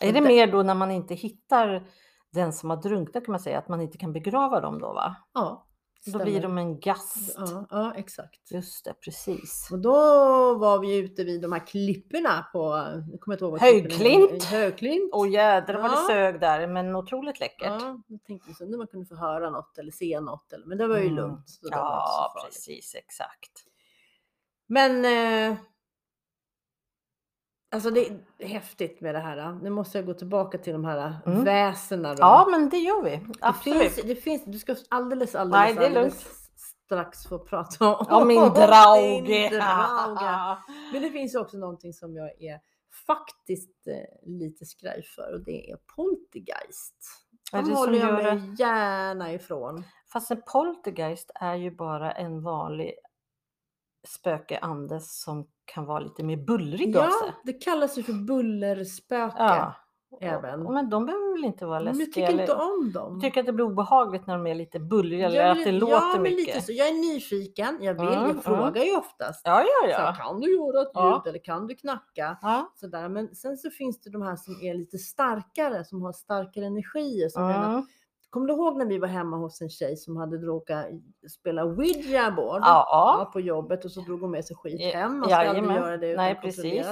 [0.00, 1.88] Är det det- mer då när man inte hittar
[2.32, 5.16] den som har drunknat kan man säga, att man inte kan begrava dem då va?
[5.34, 5.65] Ja,
[6.06, 6.56] Då blir stämmer.
[6.56, 7.34] de en gast.
[7.36, 8.50] Ja, ja, exakt.
[8.50, 9.68] Just det, precis.
[9.72, 9.92] Och då
[10.54, 12.76] var vi ute vid de här klipporna på,
[13.12, 14.44] nu kommer jag inte ihåg vad Högklint.
[14.44, 15.14] Högklint.
[15.14, 16.06] Och jädrar vad det Ja.
[16.08, 17.82] sög där, men otroligt läckert.
[17.82, 20.52] Ja, då tänkte så nu man kunde få höra något eller se något.
[20.52, 21.16] Eller, men det var ju Mm.
[21.16, 21.58] lugnt.
[21.62, 23.52] Det Ja, precis, exakt.
[24.66, 25.56] Men eh,
[27.76, 29.52] alltså det är häftigt med det här.
[29.62, 31.44] Nu måste jag gå tillbaka till de här Mm.
[31.44, 32.14] väsena.
[32.14, 32.20] Då.
[32.20, 33.10] Ja, men det gör vi.
[33.16, 33.82] det, Absolut.
[33.92, 36.26] finns, det finns, du ska alldeles, alldeles, Nej, det alldeles
[36.86, 39.50] strax få prata om, Om min din draug.
[39.50, 40.58] drauga.
[40.92, 42.60] Men det finns också någonting som jag är
[43.06, 46.94] faktiskt eh, lite skraj för och det är poltergeist.
[47.52, 49.84] Är De det håller jag mig gärna ifrån.
[50.12, 52.92] Fast en poltergeist är ju bara en vanlig
[54.08, 57.32] spökeande som kan vara lite mer bullrig av Ja, sig.
[57.44, 59.34] det kallas ju för bullerspöke.
[59.38, 59.74] Ja.
[60.20, 60.62] även.
[60.62, 62.26] Men de behöver väl inte vara Men jag läskiga?
[62.26, 63.12] tycker inte eller- om dem.
[63.12, 65.78] Jag tycker att det blir obehagligt när de är lite bullriga eller att det ja,
[65.78, 66.46] låter men mycket.
[66.54, 66.72] Lite så.
[66.72, 68.42] Jag är nyfiken, jag vill, Mm, jag mm.
[68.42, 69.40] frågar ju oftast.
[69.44, 70.14] Ja, ja, Så, ja.
[70.18, 71.22] kan du göra ett ljud Ja.
[71.26, 72.38] eller kan du knacka?
[72.42, 72.72] ja.
[72.74, 73.08] Sådär.
[73.08, 77.28] Men sen så finns det de här som är lite starkare, som har starkare energier.
[77.28, 77.86] Som Mm.
[78.30, 80.86] Kommer du ihåg när vi var hemma hos en tjej som hade råkat
[81.30, 85.18] spela ouija board Ja, ja, på jobbet och så drog hon med sig skit hem.
[85.18, 86.86] Man ska aldrig göra det utan Nej, precis.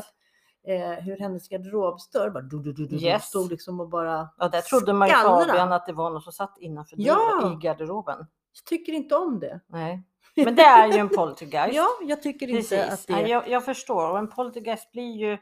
[0.69, 3.25] Eh, hur hennes garderobsdörr bara du, du, du, du, Yes.
[3.25, 5.15] stod liksom och bara Ja, där trodde man ju.
[5.15, 7.53] Fabian att det var någon som satt innanför Ja.
[7.53, 8.19] i garderoben.
[8.19, 9.61] Jag tycker inte om det.
[9.67, 10.03] Nej.
[10.37, 11.75] Men det är ju en poltergeist.
[11.77, 12.93] Ja, jag tycker inte Precis.
[12.93, 14.11] att det Ja, jag, jag förstår.
[14.11, 15.39] Och en poltergeist blir ju...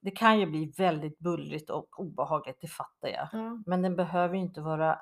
[0.00, 3.28] Det kan ju bli väldigt bullrigt och obehagligt, det fattar jag.
[3.32, 3.62] Ja.
[3.66, 4.98] Men den behöver ju inte vara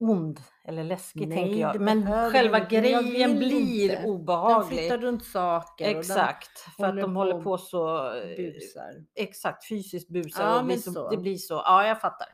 [0.00, 1.80] ond eller läskig Nej, tänker jag.
[1.80, 3.96] Men själva den grejen blir inte.
[3.96, 4.78] Den obehaglig.
[4.78, 5.88] flyttar runt saker.
[5.88, 8.12] den Exakt, för att de håller på så...
[8.36, 9.04] Busar.
[9.14, 10.44] Exakt, fysiskt busar.
[10.44, 11.10] Ja, och blir men så, så.
[11.10, 11.54] Det blir så.
[11.54, 12.28] Ja, jag fattar.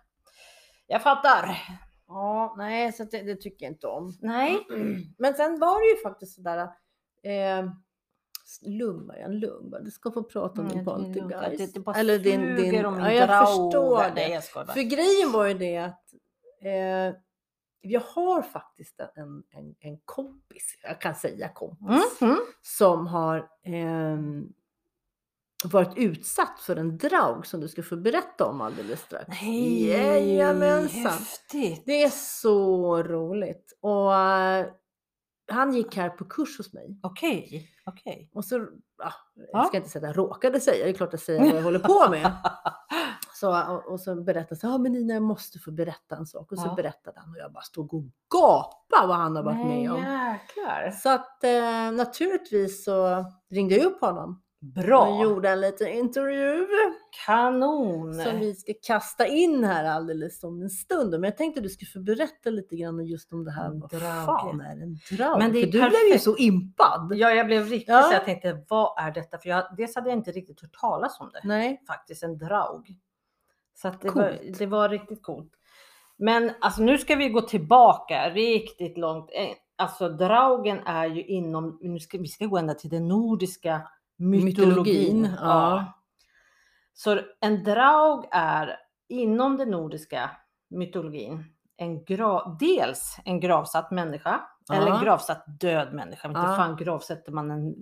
[0.86, 1.58] Jag fattar.
[2.06, 4.12] Ja, nej, så det, det tycker jag inte om.
[4.20, 4.66] Nej.
[5.18, 6.58] Men sen var det ju faktiskt sådär.
[7.22, 7.64] Eh,
[8.62, 9.70] lugn Marianne, lugn.
[9.70, 9.80] bara.
[9.80, 11.14] Du ska få prata om din Mm, lugnt.
[11.14, 11.58] poltergeist.
[11.58, 14.28] Det, det bara Eller din, din, ja, jag förstår det.
[14.28, 14.44] jag.
[14.74, 16.04] För grejen var ju det att
[16.62, 17.16] eh,
[17.80, 21.88] jag har faktiskt en, en, en kompis, jag kan säga kompis,
[22.20, 22.44] Mm, mm.
[22.62, 24.48] som har ehm,
[25.64, 29.28] varit utsatt för en draug som du ska få berätta om alldeles strax.
[29.42, 31.02] Nej, Jajamensan.
[31.12, 31.82] häftigt.
[31.86, 33.78] Det är så roligt.
[33.80, 34.66] Och eh,
[35.52, 36.98] han gick här på kurs hos mig.
[37.02, 38.30] Okej, okej.
[38.34, 38.54] Och så,
[38.98, 39.44] ja, Ja.
[39.52, 41.62] jag ska inte säga att jag råkade säga, det är klart jag säger vad jag
[41.62, 42.32] håller på med.
[43.34, 46.52] Så, och, och så berättade han, ja men Nina jag måste få berätta en sak.
[46.52, 46.74] Och så Ja.
[46.74, 48.02] berättade han och jag bara stod och
[48.34, 49.98] gapade vad han har varit Nej, med om.
[49.98, 50.90] jäklar.
[50.90, 55.06] Så att eh, naturligtvis så ringde jag upp honom Bra.
[55.08, 56.66] och gjorde en liten intervju
[57.26, 58.14] Kanon.
[58.14, 61.10] som vi ska kasta in här alldeles om en stund.
[61.10, 63.70] Men jag tänkte att du skulle få berätta lite grann just om det här.
[63.70, 64.26] Vad Drauge.
[64.26, 65.38] fan är en draug?
[65.38, 66.24] Men det är För du blev ju perfekt.
[66.24, 67.12] så impad.
[67.14, 68.02] Ja, jag blev riktigt Ja.
[68.02, 69.38] så jag tänkte, vad är detta?
[69.38, 71.40] För jag, dels hade jag inte riktigt hört talas om det.
[71.44, 71.82] Nej.
[71.86, 72.96] Faktiskt en draug.
[73.74, 74.58] Så det, var, Coolt.
[74.58, 75.52] det var riktigt coolt.
[76.18, 79.30] Men alltså nu ska vi gå tillbaka riktigt långt.
[79.34, 83.82] Eh, Alltså draugen är ju inom, nu ska, vi ska gå ända till den nordiska
[84.30, 85.20] mytologin.
[85.22, 85.92] Mytologin, ja.
[86.92, 88.76] Så en draug är
[89.08, 90.30] inom den nordiska
[90.70, 91.44] mytologin
[91.76, 94.40] en gra, dels en gravsatt människa
[94.72, 95.00] eller en Ja.
[95.02, 96.28] gravsatt död människa.
[96.28, 96.56] Inte Ja.
[96.56, 97.74] fan gravsätter man en,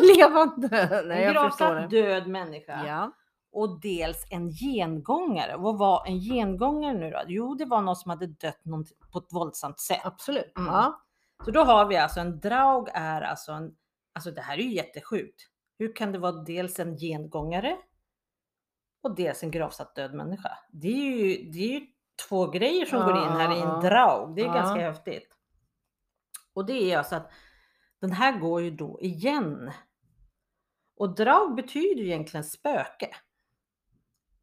[0.16, 1.02] Levande.
[1.06, 2.86] Nej, en gravsatt död människa.
[2.86, 3.12] Ja.
[3.52, 5.56] och dels en gengångare.
[5.58, 7.20] Vad var en gengångare nu då?
[7.26, 10.00] Jo, det var någon som hade dött någon på ett våldsamt sätt.
[10.04, 10.58] Absolut.
[10.58, 10.72] Mm.
[10.74, 11.00] Ja.
[11.44, 13.74] Så då har vi alltså en draug är alltså en,
[14.14, 15.40] alltså det här är ju jättesjukt.
[15.80, 17.76] Hur kan det vara dels en gengångare
[19.02, 20.58] och dels en gravsatt död människa?
[20.72, 21.86] Det är ju, det är ju
[22.28, 24.36] två grejer som går in här i en Ja, draug.
[24.36, 24.52] Det är ja.
[24.54, 25.36] ganska häftigt.
[26.54, 27.32] Och det är alltså att
[28.00, 29.70] den här går ju då igen.
[30.96, 33.16] Och draug betyder ju egentligen spöke.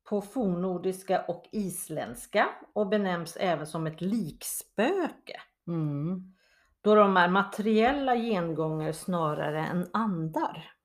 [0.04, 6.34] På fornnordiska och isländska och benämns även som ett likspöke Mm.
[6.82, 10.77] då de är materiella gengångare snarare än andar.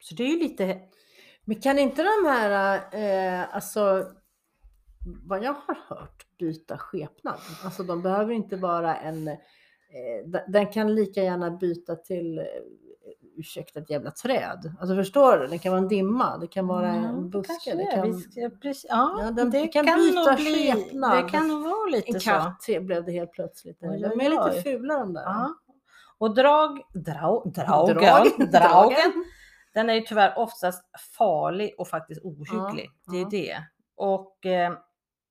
[0.00, 0.78] Så det är ju lite,
[1.44, 4.04] Men kan inte de här, eh, alltså
[5.26, 7.38] vad jag har hört, byta skepnad?
[7.64, 9.36] Alltså de behöver inte vara en, eh,
[10.48, 12.44] den kan lika gärna byta till, eh,
[13.36, 14.74] ursäkta ett jävla träd.
[14.80, 15.46] Alltså förstår du?
[15.46, 17.74] Det kan vara en dimma, det kan vara Ja, en buske.
[17.74, 21.24] Det kan, ska- precis- ja, Ja, den det kan kan, byta bli, skepnad.
[21.24, 22.30] det kan vara lite en så.
[22.30, 23.78] katt blev det helt plötsligt.
[23.80, 25.22] Oj, De är lite fula de där.
[25.22, 25.54] Ja.
[26.18, 29.12] Och drag, drag, Drag- draugen,
[29.74, 30.84] den är ju tyvärr oftast
[31.18, 32.90] farlig och faktiskt ohygglig.
[33.06, 33.28] Ja, det är ja.
[33.30, 33.64] det.
[33.94, 34.72] Och eh,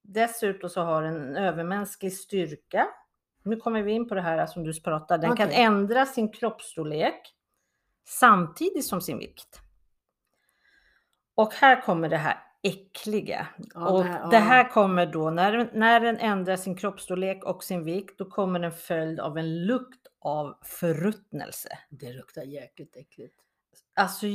[0.02, 2.88] dessutom så har den en övermänsklig styrka.
[3.44, 5.18] Nu kommer vi in på det här som du pratar.
[5.18, 5.64] Den kan Okej.
[5.64, 7.36] ändra sin kroppsstorlek
[8.08, 9.62] samtidigt som sin vikt.
[11.36, 13.48] Och här kommer det här äckliga.
[13.74, 14.42] Ja, och det här- det ja.
[14.42, 18.60] här kommer då när, den- när den ändrar sin kroppsstorlek och sin vikt, då kommer
[18.60, 21.70] en följd av en lukt av förruttnelse.
[21.90, 23.36] Det luktar jäkligt äckligt.
[23.96, 24.26] Alltså,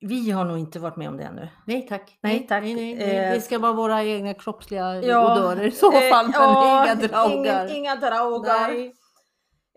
[0.00, 1.48] vi har nog inte varit med om det ännu.
[1.66, 2.18] Nej tack.
[2.22, 2.62] Nej, tack.
[2.62, 3.16] Nej, nej, nej.
[3.16, 6.24] Eh, Det ska vara våra egna kroppsliga Ja, odörer i så eh, fall.
[6.26, 7.64] Men ja, inga draugar.
[7.66, 8.70] Inga, inga draugar.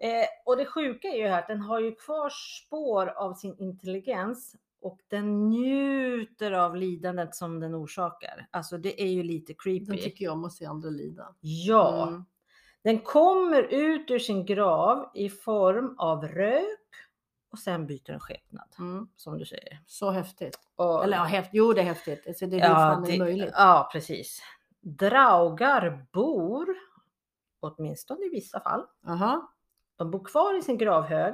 [0.01, 3.55] Eh, och det sjuka är ju här att den har ju kvar spår av sin
[3.59, 8.47] intelligens och den njuter av lidandet som den orsakar.
[8.51, 10.01] Alltså det är ju lite Den creepy.
[10.03, 11.27] tycker jag om att se andra lida.
[11.41, 12.25] Ja, Mm.
[12.83, 16.79] den kommer ut ur sin grav i form av rök
[17.55, 19.07] och sen byter den skepnad Mm.
[19.15, 19.79] som du säger.
[19.85, 20.59] Så häftigt.
[20.75, 21.53] Och, Eller ja, häftigt.
[21.53, 22.27] Jo, det är häftigt.
[22.27, 23.49] Alltså, det är fan det möjligt.
[23.53, 24.41] ja, precis.
[24.99, 26.65] Draugar bor,
[27.59, 29.51] åtminstone i vissa fall, Aha.
[29.95, 31.33] De bor kvar i sin gravhög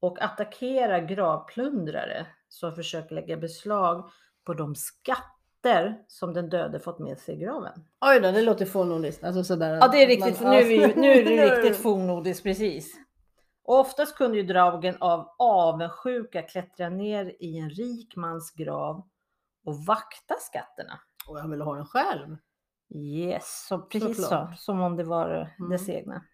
[0.00, 4.10] och attackerar gravplundrare som försöker lägga beslag
[4.44, 7.84] på de skatter som den döde fått med sig i graven.
[8.00, 9.24] Oj då, det låter fornnordiskt.
[9.24, 9.74] Alltså sådär.
[9.80, 10.40] Ja, det är riktigt.
[10.40, 12.94] man- nu, är nu är det riktigt fornnordiskt, precis.
[13.66, 19.08] Och oftast kunde ju draugen av avundsjuka klättra ner i en rik mans grav
[19.64, 21.00] och vakta skatterna.
[21.28, 22.36] Och jag vill ha den själv.
[22.94, 24.52] Yes, så precis så.
[24.56, 25.70] Som om det var Mm.
[25.70, 26.24] dess egna.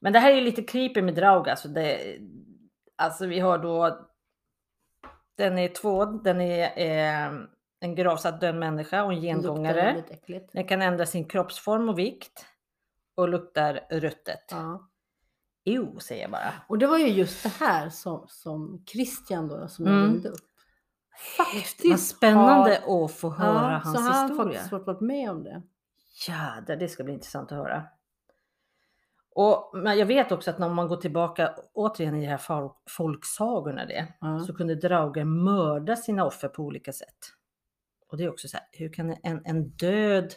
[0.00, 1.48] Men det här är ju lite creepy med Draug.
[1.48, 2.18] Alltså, det,
[2.96, 4.06] alltså vi har då.
[5.34, 6.04] Den är två.
[6.04, 7.40] Den är eh,
[7.80, 10.04] en gravsatt död människa och en gengångare.
[10.52, 12.46] Den kan ändra sin kroppsform och vikt
[13.14, 14.44] och luktar ruttet.
[14.50, 14.88] Ja.
[15.72, 16.52] Jo, säger jag bara.
[16.68, 19.98] Och det var ju just det här som, som Christian då, som Mm.
[20.00, 20.38] jag ringde upp.
[21.90, 24.44] Vad spännande har- att få höra Ja, hans så han har historia.
[24.52, 25.62] faktiskt fått varit med om det.
[26.28, 27.82] Jädrar, det ska bli intressant att höra.
[29.34, 32.74] Och, men jag vet också att när man går tillbaka återigen i de här fol-
[32.90, 34.40] folksagorna det, Ja.
[34.40, 37.16] så kunde draugar mörda sina offer på olika sätt.
[38.10, 40.34] Och det är också så här, hur kan en, en död,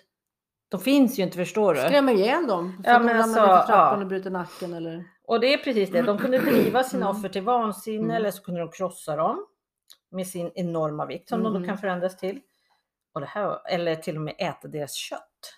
[0.69, 1.79] de finns ju inte förstår du.
[1.79, 2.81] Skrämmer ihjäl dem.
[2.85, 4.01] Så Ja, att de ramlar alltså, ner för trappan ja.
[4.03, 5.03] och bryter nacken eller...
[5.31, 7.17] Och det är precis det, de kunde driva sina Mm.
[7.17, 8.15] offer till vansinne Mm.
[8.15, 9.45] eller så kunde de krossa dem
[10.11, 11.61] med sin enorma vikt som de Mm.
[11.61, 12.41] då kan förändras till.
[13.13, 15.53] Och det här, eller till och med äta deras kött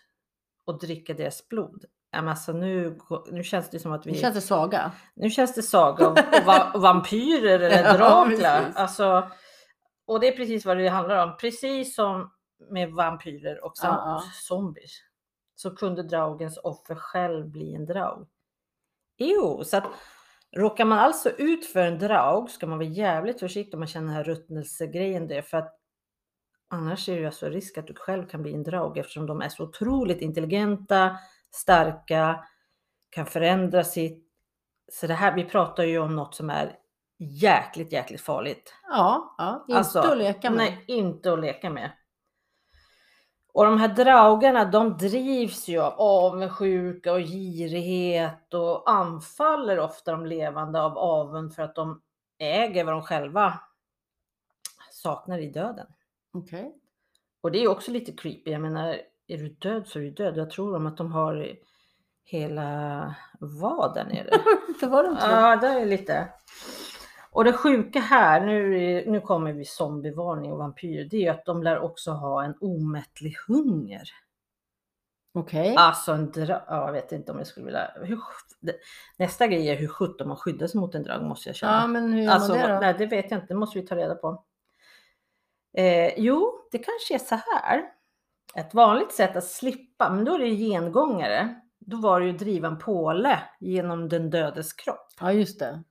[0.66, 1.86] och dricka deras blod.
[2.12, 3.00] Ja, men alltså nu,
[3.32, 4.12] nu känns det som att vi...
[4.12, 4.92] Det känns det svaga.
[5.16, 8.60] Nu känns det saga och, och va, vampyrer eller Ja, Dracula.
[8.60, 8.76] precis.
[8.76, 9.30] alltså,
[10.06, 11.38] och det är precis vad det handlar om.
[11.38, 12.32] Precis som
[12.70, 14.24] med vampyrer och sam- Ja, ja.
[14.48, 14.92] zombies
[15.56, 18.28] så kunde draugens offer själv bli en draug.
[19.18, 19.88] Jo, så att
[20.56, 24.08] råkar man alltså ut för en draug ska man vara jävligt försiktig om man känner
[24.08, 25.80] den här ruttnelsegrejen det för att
[26.70, 29.42] annars är det ju alltså risk att du själv kan bli en draug eftersom de
[29.42, 31.18] är så otroligt intelligenta,
[31.52, 32.44] starka,
[33.10, 34.30] kan förändra sitt.
[34.92, 36.76] Så det här, vi pratar ju om något som är
[37.20, 38.74] jäkligt, jäkligt farligt.
[38.90, 39.66] Ja, ja.
[39.68, 40.58] inte Alltså, att leka med.
[40.58, 41.92] Nej, inte att leka med.
[43.54, 50.26] Och de här draugarna, de drivs ju av avundsjuka och girighet och anfaller ofta de
[50.26, 52.02] levande av avund för att de
[52.40, 53.60] äger vad de själva
[54.92, 55.88] saknar i döden.
[56.34, 56.76] Okej.
[57.42, 58.52] Och det är också lite creepy.
[58.52, 60.38] Jag menar, är du död så är du död.
[60.38, 61.56] Jag tror de att de har
[62.24, 64.30] hela vad där nere.
[64.80, 65.26] Det var det inte.
[65.26, 66.30] Ja, det är lite.
[67.34, 68.70] Och det sjuka här, nu,
[69.12, 73.36] nu kommer vi zombievarning och vampyrer, det är att de lär också ha en omättlig
[73.48, 74.04] hunger.
[75.34, 75.76] Okej.
[75.78, 77.92] Alltså en dra- ja, jag vet inte om jag skulle vilja...
[78.02, 78.20] Hur,
[79.18, 81.82] nästa grej är hur sjutton man skyddar sig mot en drag måste jag känna.
[81.82, 82.80] Ja, men hur gör Alltså, man det då?
[82.80, 83.54] nej, det vet jag inte.
[83.54, 84.44] Det måste vi ta reda på.
[85.78, 87.84] Eh, jo, det kanske är så här.
[88.56, 91.56] Ett vanligt sätt att slippa, men då är det ju gengångare.
[91.80, 95.08] Då var det ju driva en påle genom den dödes kropp.
[95.20, 95.84] Ja, just det.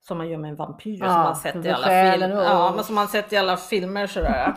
[0.00, 2.44] Som man gör med en vampyr Ja, som man sett i alla, själen film- och-
[2.44, 4.54] ja, men som man sett i alla filmer sådär.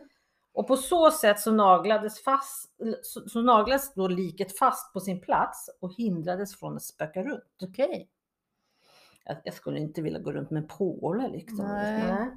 [0.54, 2.70] och på så sätt så naglades, fast,
[3.02, 7.44] så, så naglades då liket fast på sin plats och hindrades från att spöka runt.
[7.62, 8.08] Okej.
[9.24, 11.66] Jag, jag skulle inte vilja gå runt med en påle liksom.
[11.66, 12.30] Nej.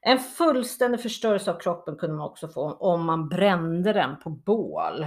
[0.00, 5.06] En fullständig förstörelse av kroppen kunde man också få om man brände den på bål.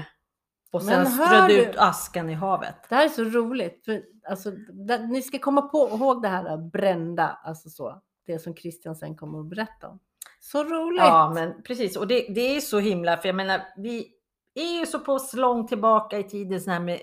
[0.71, 2.75] Och sen strödde du- ut askan i havet.
[2.89, 3.85] Det här är så roligt.
[3.85, 4.51] För, alltså,
[4.87, 8.01] det, ni ska komma på, ihåg det här brända, alltså så.
[8.25, 9.99] Det som Christian sen kommer att berätta om.
[10.39, 11.01] Så roligt!
[11.01, 14.07] Ja men precis och det, det är så himla för jag menar vi
[14.53, 16.99] är ju så pass långt tillbaka i tiden så här med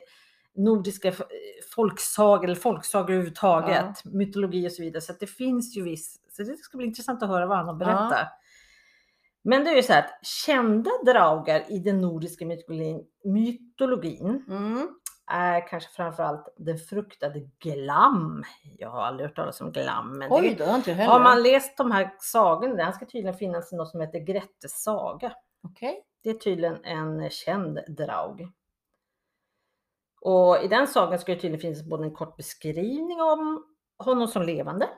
[0.54, 1.12] nordiska
[1.74, 5.00] folksagor eller folksagor överhuvudtaget, mytologi och så vidare.
[5.00, 7.74] Så det finns ju viss, så det ska bli intressant att höra vad han har
[7.74, 8.28] berättat.
[9.44, 14.88] Men det är ju så här att kända draugar i den nordiska mytologin, mytologin Mm.
[15.30, 18.44] är kanske framförallt den fruktade glam.
[18.78, 20.18] Jag har aldrig hört talas om glam.
[20.18, 21.12] Men Oj, det, det har inte heller.
[21.12, 25.32] har man läst de här sagorna, det ska tydligen finnas något som heter Grettes saga.
[25.62, 26.04] Okej.
[26.22, 28.48] Det är tydligen en känd draug.
[30.20, 33.64] Och i den sagan ska det tydligen finnas både en kort beskrivning om
[33.98, 34.88] honom som levande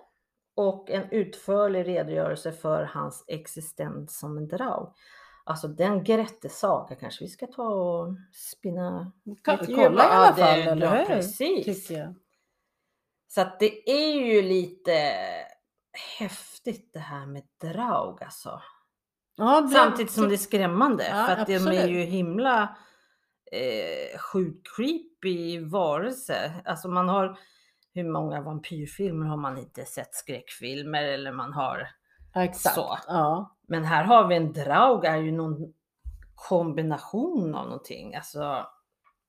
[0.57, 4.93] och en utförlig redogörelse för hans existens som en draug.
[5.45, 10.33] Alltså den Grettes saga kanske vi ska ta och spinna vi kolla i alla Ja,
[10.37, 11.05] det- fall, eller ja, hur?
[11.07, 11.89] Precis.
[13.29, 14.93] Så att det är ju lite
[16.19, 18.63] häftigt det här med draug alltså.
[19.37, 19.71] Ja, bra.
[19.71, 21.91] Samtidigt som det är skrämmande Ja, för att de är absolut.
[21.91, 22.77] ju himla
[23.53, 26.53] eh, sjukt creepy varelse.
[26.65, 27.39] Alltså man har
[27.95, 31.89] hur många vampyrfilmer har man inte sett skräckfilmer eller man har
[32.35, 32.75] exakt.
[32.75, 32.99] så.
[33.07, 33.57] Ja.
[33.67, 35.73] men här har vi en draug är ju någon
[36.35, 38.15] kombination av någonting.
[38.15, 38.67] Alltså,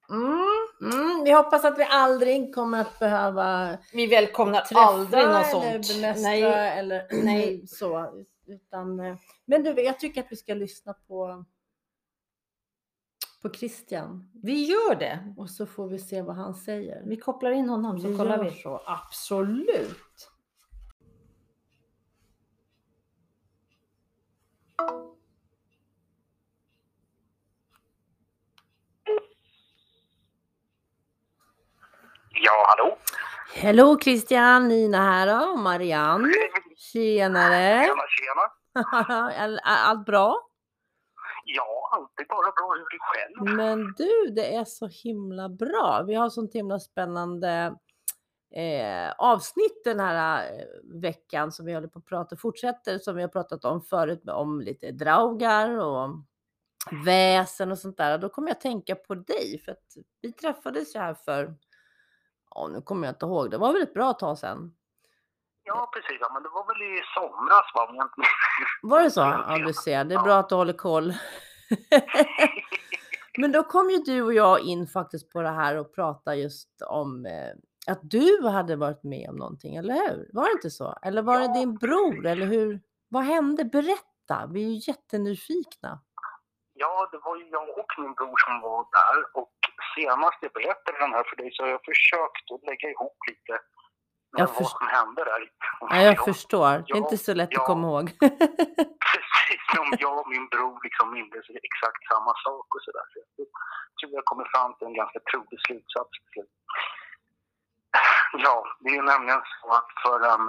[0.09, 5.43] mm, Mm, vi hoppas att vi aldrig kommer att behöva vi välkomnar aldrig något eller
[5.43, 5.95] sånt.
[5.95, 6.43] bemästra Nej,
[6.79, 7.67] eller nej.
[7.67, 8.13] så.
[8.47, 11.45] Utan, eh, men du, jag tycker att vi ska lyssna på,
[13.45, 15.33] på Christian vi gör det.
[15.37, 17.01] och så får vi se vad han säger.
[17.05, 18.61] Vi kopplar in honom så Vi kollar gör vi.
[18.61, 20.29] så, absolut.
[32.29, 32.97] Ja, hallå?
[33.53, 36.29] Hello Christian, Nina här och Marianne.
[36.77, 37.83] Tjenare!
[37.83, 39.59] Tjena, tjena.
[39.63, 40.49] Allt bra?
[41.47, 42.75] Ja, alltid bara bra.
[42.77, 43.55] ur dig själv?
[43.57, 46.03] Men du, det är så himla bra.
[46.07, 47.75] Vi har sånt himla spännande
[48.55, 50.65] eh, avsnitt den här eh,
[51.01, 54.35] veckan som vi håller på att prata, fortsätter som vi har pratat om förut med-
[54.35, 56.09] om lite draugar och
[57.05, 58.17] väsen och sånt där.
[58.17, 61.55] Då kommer jag tänka på dig för att vi träffades ju här för,
[62.55, 64.75] ja nu kommer jag inte ihåg, det var väl ett bra tag sedan.
[65.67, 66.17] Ja, precis.
[66.19, 67.85] Ja, men det var väl i somras, va?
[67.89, 68.29] om jag inte minns
[68.81, 69.21] Var det så?
[69.21, 70.03] Ja, du ser.
[70.03, 71.13] Det är bra att du håller koll.
[73.37, 76.69] Men då kom ju du och jag in faktiskt på det här och pratade just
[76.87, 77.51] om eh,
[77.91, 80.29] att du hade varit med om någonting, eller hur?
[80.33, 80.97] Var det inte så?
[81.01, 82.81] Eller var det Ja, din bror, eller hur?
[83.09, 83.65] Vad hände?
[83.65, 85.99] Berätta, vi är ju jättenyfikna.
[86.73, 89.17] Ja, det var ju jag och min bror som var där.
[89.41, 89.53] Och
[89.95, 93.53] senast jag berättade den här för dig så har jag försökt att lägga ihop lite
[94.37, 95.41] Jag vad som hände där.
[95.79, 96.71] Ja, jag förstår.
[96.87, 97.65] Det är inte så lätt att ja.
[97.71, 98.05] komma ihåg.
[99.09, 103.05] Precis som jag och min bror liksom mindes exakt samma sak och sådär.
[103.11, 103.47] Så jag
[103.97, 106.13] tror jag kommer fram till en ganska trolig slutsats.
[108.45, 110.45] Ja, det är ju nämligen så att för en,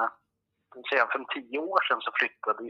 [0.90, 2.62] säga, för en tio år sedan så flyttade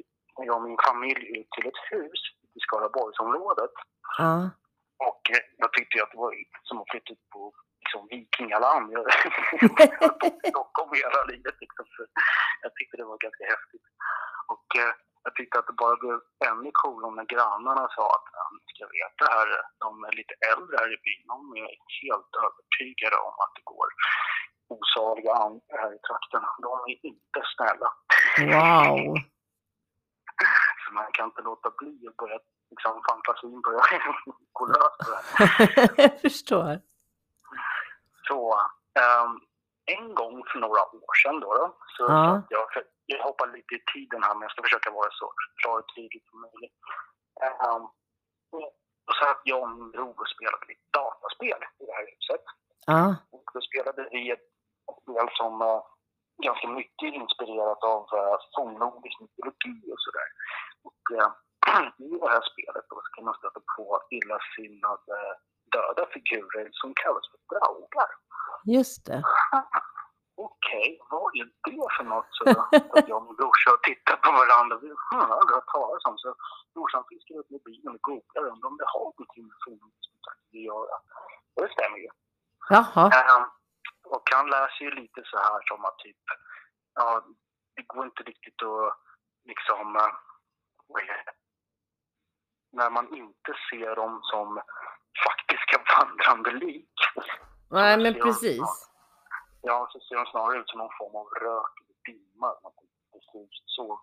[0.47, 2.21] jag och min familj ut till ett hus
[2.57, 3.75] i Skaraborgsområdet.
[4.19, 4.51] Ja,
[5.09, 6.35] Och eh, jag tyckte att det var
[6.69, 7.53] som att flytta ut på
[7.97, 8.93] liksom, vikingaland.
[8.93, 9.01] Jag
[10.01, 11.55] har bott i Stockholm hela livet.
[11.61, 12.01] Liksom, så
[12.63, 13.87] jag tyckte det var ganska häftigt.
[14.53, 14.93] Och eh,
[15.27, 16.19] jag tyckte att det bara blev
[16.51, 19.49] ännu coolare när grannarna sa att "Ja, ni ska veta här,
[19.85, 21.23] de är lite äldre här i byn.
[21.35, 23.89] De är helt övertygade om att det går
[24.77, 26.43] osaliga andar här i trakten.
[26.67, 27.89] De är inte snälla.
[28.53, 29.15] wow.
[30.83, 32.39] Så man kan inte låta bli att börja,
[32.71, 33.87] liksom fantasin börjar
[34.59, 36.73] gå lös på det jag förstår.
[38.29, 38.61] Så,
[39.01, 39.41] ehm,
[39.87, 42.67] en gång för några år sedan då, då så satt jag,
[43.07, 46.23] jag hoppar lite i tiden här men jag ska försöka vara så klar och tydlig
[46.31, 46.77] som möjligt.
[47.67, 47.83] Um,
[48.55, 48.69] och
[49.07, 52.45] så satt jag och min bror och spelade lite dataspel i det här huset.
[52.87, 53.17] Ja.
[53.35, 54.49] Och då spelade vi ett
[55.03, 55.83] spel som uh,
[56.47, 60.29] ganska mycket inspirerat av uh, fornnordisk mytologi och sådär.
[60.89, 61.31] Och uh,
[62.07, 65.17] i det här spelet då ska man stöta på illasinnade
[65.77, 68.11] döda figurer som kallas för draugar.
[68.77, 69.23] Just det.
[70.49, 72.31] Okej, vad är det för något?
[72.31, 72.43] Så
[72.97, 74.75] att jag och min brorsa tittar på varandra.
[74.83, 76.19] Vi hmm, har aldrig hört talas om.
[76.19, 76.29] Så
[76.75, 80.69] brorsan fiskar upp mobilen och googlar och undrar om det har någonting med mytologi att
[80.71, 80.97] göra.
[81.55, 82.11] Och det stämmer ju.
[82.75, 83.05] Jaha.
[83.19, 83.45] Ehm,
[84.15, 86.23] och han läser ju lite så här som att typ,
[86.95, 87.09] ja,
[87.77, 88.91] det går inte riktigt att
[89.51, 90.12] liksom, eh?
[92.73, 94.61] När man inte ser dem som
[95.25, 96.95] faktiska vandrande lik.
[97.71, 98.91] Nej, men precis.
[99.63, 102.49] Ja, så ser de snarare ut som någon form av rök eller dimma.
[103.67, 104.01] så.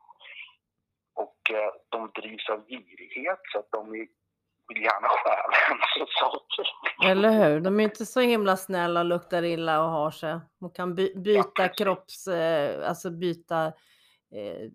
[1.16, 4.08] Och eh, de drivs av girighet så att de vill
[4.68, 5.54] vill gärna stjäla
[5.98, 6.68] ens saker.
[7.12, 7.60] Eller hur?
[7.60, 10.40] De är inte så himla snälla och luktar illa och har sig.
[10.60, 11.78] De kan by byta precis.
[11.78, 12.28] kropps...
[12.28, 13.66] Eh, alltså byta
[14.32, 14.70] eh,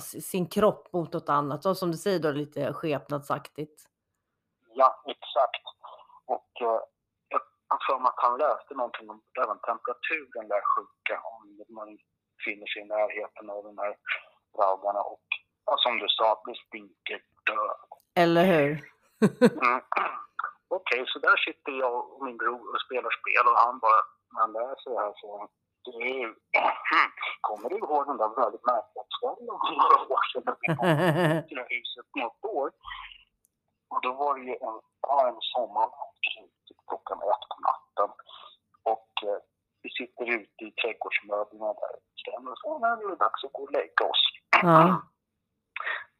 [0.00, 1.66] sin kropp mot något annat.
[1.66, 3.88] Och som du säger då lite skepnadsaktigt.
[4.74, 5.64] Ja, exakt.
[6.26, 6.80] Och eh,
[7.28, 11.42] jag har för mig att han läste någonting om även temperaturen lär sjunka om
[11.78, 11.88] man
[12.36, 13.94] befinner sig i närheten av de här
[14.58, 15.00] raugarna.
[15.12, 15.26] Och
[15.66, 17.80] ja, som du sa, det stinker död.
[18.22, 18.72] Eller hur?
[19.62, 19.80] Mm.
[20.78, 24.00] Okej, så där sitter jag och min bror och spelar spel och han bara,
[24.32, 25.48] när han läser det här så
[25.84, 25.92] du,
[27.48, 31.48] kommer du ihåg den där väldigt märkliga kvällen för några år sedan när vi kom
[31.48, 32.68] till huset något år?
[33.92, 34.78] Och då var det ju en
[35.08, 36.48] varm sommarkväll,
[36.88, 38.10] klockan ett på natten.
[38.92, 39.38] Och eh,
[39.82, 41.94] vi sitter ute i trädgårdsmöblerna där
[42.64, 44.24] och "Ja, nu är det dags att gå och lägga oss.
[44.62, 45.02] ja.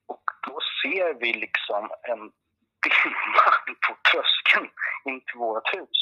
[0.06, 2.18] Och då ser vi liksom en
[2.84, 3.48] dimma
[3.86, 4.70] på tröskeln
[5.04, 5.98] in till vårt hus.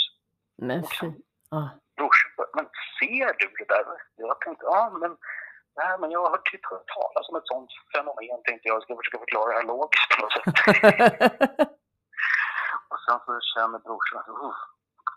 [0.57, 1.13] Men fy.
[1.51, 1.71] Ja.
[1.97, 2.67] Brorsan men
[2.99, 3.85] ser du det där?
[4.17, 5.17] Jag tänkte, ja men,
[5.81, 8.41] nej, men jag har typ hört talas om ett sånt fenomen.
[8.47, 10.47] Tänkte jag, jag ska försöka förklara det här logiskt på något sätt.
[12.91, 14.57] Och sen så känner brorsan att, uh,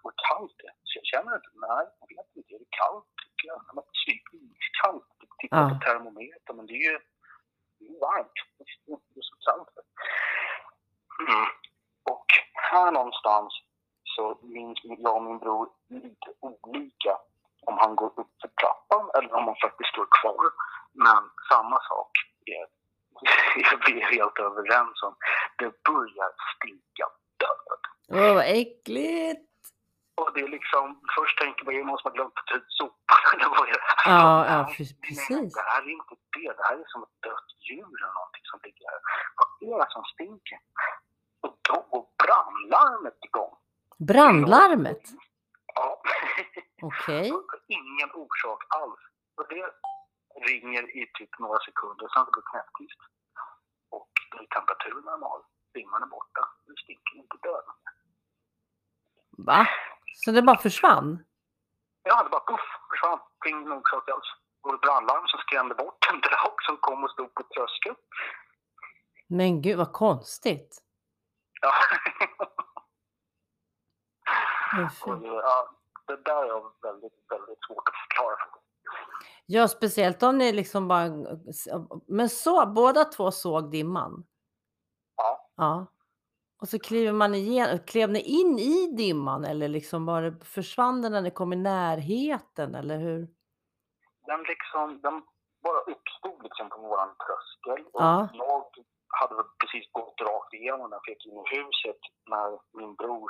[0.04, 0.76] vad kallt det är.
[0.90, 3.06] Så jag känner inte, nej, jag vet inte, är det kallt?
[3.22, 3.60] tycker jag?
[3.76, 5.08] Men typ iskallt.
[5.40, 5.70] Titta Ja.
[5.70, 7.00] på termometern, men det är ju
[8.06, 8.38] varmt.
[8.58, 8.68] Det är
[9.14, 9.70] det är så kallt.
[11.28, 11.48] Mm.
[12.14, 12.26] Och
[12.72, 13.54] här någonstans
[14.04, 17.18] så minns jag och min bror lite olika
[17.66, 18.50] om han går upp för
[18.94, 20.46] trappan eller om han faktiskt står kvar.
[20.94, 22.12] Men samma sak
[22.46, 22.66] är,
[23.60, 25.16] är vi är helt överens om.
[25.58, 27.06] Det börjar stinka
[27.42, 27.82] död.
[28.10, 29.50] Åh, vad äckligt.
[30.22, 33.24] Och det är liksom, först tänker man ju måste man glömt att ta ut sopan
[33.34, 34.12] eller vad är det här?
[34.14, 35.54] Ja, ja, Nej, pre- nej, precis.
[35.54, 38.60] Det här är inte det, det här är som ett dött djur eller någonting som
[38.66, 39.02] ligger här.
[39.40, 40.60] Vad är det som stinker?
[41.44, 43.54] Och då går brandlarmet igång.
[44.10, 45.04] Brandlarmet?
[45.76, 46.02] Ja.
[46.82, 47.32] Okej.
[47.68, 49.00] Ingen orsak alls.
[49.36, 49.66] Och det
[50.50, 53.02] ringer i typ några sekunder, sen blir det knäpptyst.
[53.90, 55.42] Och då är temperaturen normal.
[55.74, 56.42] Dimman är borta.
[56.66, 57.66] Det stinker inte död.
[59.38, 59.68] Va?
[60.16, 61.26] Så det bara försvann?
[62.04, 63.20] Ja, det bara puff, försvann.
[63.46, 64.30] Ingen orsak alls.
[64.62, 67.96] Och ett brandlarm som skrämde bort en draug som kom och stod på tröskeln.
[69.28, 70.82] Men gud vad konstigt.
[71.62, 71.74] Ja.
[74.82, 75.70] Och, ja,
[76.08, 78.38] det där är väldigt, väldigt svårt att förklara.
[79.46, 81.10] Ja, speciellt om ni liksom bara...
[82.08, 84.26] Men så, båda två såg dimman?
[85.18, 85.50] Ja.
[85.56, 85.86] Ja.
[86.62, 91.12] Och så kliver man igen, klev ni in i dimman eller liksom bara försvann den
[91.12, 93.20] när ni kom i närheten eller hur?
[94.26, 95.22] Den liksom, den
[95.64, 97.86] bara uppstod liksom på våran tröskel.
[97.94, 98.30] Och Ja.
[98.34, 98.66] jag
[99.08, 103.28] hade precis gått rakt igenom den, fick in i huset när min bror,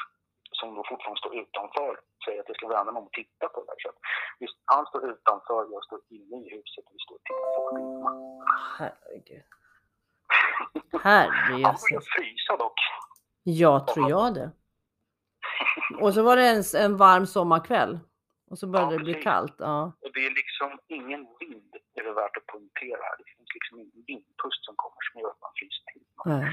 [0.60, 1.92] som då fortfarande står utanför,
[2.26, 3.94] säger att jag ska vända mig om och titta på det här.
[4.40, 7.78] Just, han står utanför, jag står inne i huset och vi står och tittar på
[7.78, 8.16] dimman.
[8.78, 9.44] Herregud.
[10.92, 11.82] Han Herrejösses.
[11.90, 12.80] började frysa dock.
[13.44, 14.52] Ja, tror jag det.
[16.02, 18.00] Och så var det en, en varm sommarkväll.
[18.52, 19.24] Och så började Ja, det bli precis.
[19.24, 19.56] kallt.
[19.58, 19.84] Ja.
[20.06, 23.16] Och det är liksom ingen vind, det är värt att poängtera här.
[23.18, 26.04] Det finns liksom ingen vindpust som kommer som gör att man fryser till.
[26.26, 26.48] Nej.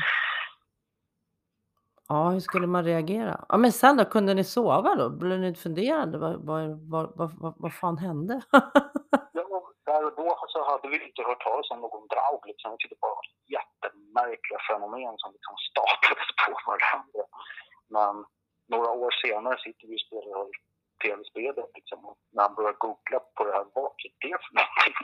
[2.12, 3.34] Ja, hur skulle man reagera?
[3.48, 5.06] Ja, men sen då, kunde ni sova då?
[5.10, 6.18] Blev ni funderande?
[6.18, 7.08] Vad, vad, vad,
[7.40, 8.34] vad, vad, fan hände?
[9.32, 9.46] Ja,
[9.86, 12.42] där och då så hade vi inte hört talas om någon draug.
[12.50, 12.70] Liksom.
[12.70, 17.22] Vi tyckte bara det var jättemärkliga fenomen som liksom staplades på varandra.
[17.96, 18.14] Men
[18.72, 20.44] några år senare sitter vi och spelar
[21.02, 21.98] tv-spel beskedet liksom.
[22.08, 24.94] Och när han började googla på det här, vad är det för någonting?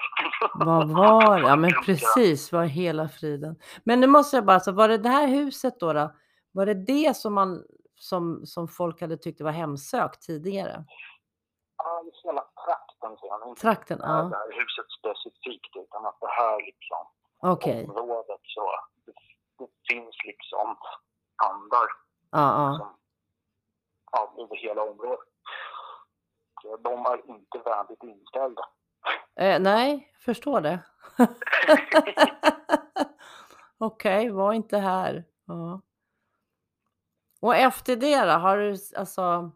[0.69, 1.49] Vad var det?
[1.49, 3.53] Ja, men precis, vad hela friden.
[3.85, 6.07] Men nu måste jag bara, så var det det här huset då, då?
[6.57, 10.85] Var det det som, man, som, som folk hade tyckt var hemsökt tidigare?
[11.77, 13.49] Ja, är hela trakten säger han.
[13.49, 13.99] Inte Trakten?
[14.03, 16.99] Ja, här huset specifikt, utan att det här liksom
[17.41, 17.87] okej.
[17.89, 18.71] området så
[19.07, 19.13] det,
[19.59, 20.77] det finns liksom
[21.45, 21.87] andar
[22.31, 22.77] Ja, ja.
[22.79, 22.97] som,
[24.13, 25.29] ja, över hela området.
[26.79, 28.63] De är inte vänligt inställda.
[29.41, 30.81] Eh, nej, jag förstår det.
[33.79, 35.25] Okej, var inte här.
[35.47, 35.81] Ja.
[37.43, 39.51] Och efter det då, har du alltså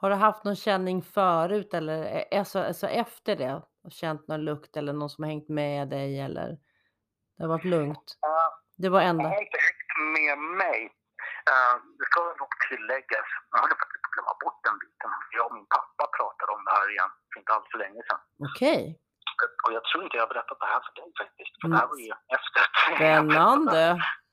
[0.00, 3.62] har du haft någon känning förut eller eh, alltså, alltså efter det?
[3.90, 6.48] Känt någon lukt eller någon som har hängt med dig eller?
[7.36, 8.06] Det har varit lugnt?
[8.76, 9.24] Det var Jag enda?
[9.28, 10.80] har inte hängt med mig.
[11.52, 15.10] Uh, det ska nog tilläggas, jag höll faktiskt på att glömma bort den biten.
[15.36, 18.20] Jag och min pappa pratade om det här igen för inte alls för länge sedan.
[18.48, 18.80] Okej,
[19.64, 21.54] Och jag tror inte jag har berättat det här för dig faktiskt.
[21.60, 21.72] För Mm.
[21.74, 22.62] det här var ju efter.
[22.96, 23.82] spännande.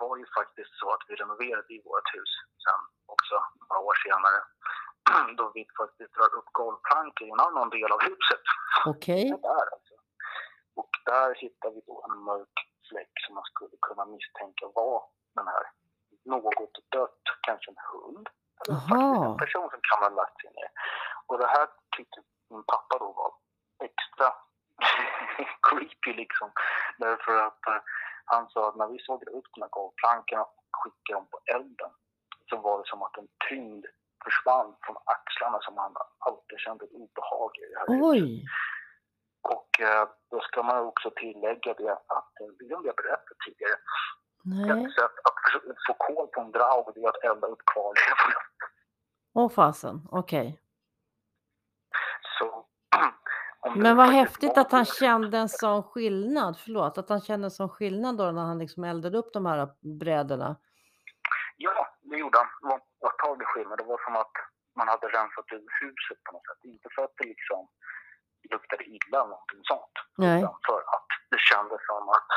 [0.00, 2.32] Var ju faktiskt så att vi renoverade i vårt hus
[2.64, 2.80] sen
[3.14, 4.40] också, några år senare.
[5.38, 8.44] Då vi faktiskt drar upp golvplankor i en annan del av huset.
[8.92, 9.94] Okej, där alltså.
[10.80, 12.56] Och där hittar vi då en mörk
[12.88, 15.02] fläck som man skulle kunna misstänka var
[15.34, 15.64] den här
[16.24, 18.28] något dött, kanske en hund.
[18.68, 20.70] Eller en person som kan ha lagt sig ner.
[21.26, 22.20] Och det här tyckte
[22.50, 23.30] min pappa då var
[23.88, 24.28] extra
[25.68, 26.52] creepy liksom.
[26.98, 27.82] Därför att eh,
[28.34, 31.90] han sa att när vi såg upp de här golvplankorna och skickade dem på elden
[32.50, 33.86] så var det som att en tyngd
[34.24, 38.44] försvann från axlarna som han alltid kände ett obehag i oj,
[39.54, 43.76] Och eh, då ska man också tillägga det att, eh, det har jag berättat tidigare,
[44.84, 45.38] ett sätt att
[45.86, 48.40] få- koll på en draug det är att elda upp kvarlevorna.
[49.34, 50.46] åh fasen, okej.
[50.52, 50.69] Det
[53.76, 57.68] Men vad häftigt att han kände en sån skillnad, förlåt, att han kände en sån
[57.68, 59.68] skillnad då när han liksom eldade upp de här
[60.00, 60.56] brädorna.
[61.56, 62.46] Ja, det gjorde han.
[62.60, 63.78] Det var en påtaglig skillnad.
[63.78, 64.32] Det var som att
[64.76, 66.64] man hade rensat ur huset på något sätt.
[66.64, 67.68] Inte för att det liksom
[68.52, 69.96] luktade illa eller någonting sånt.
[70.16, 70.38] Nej.
[70.38, 72.30] Utan för att det kändes som att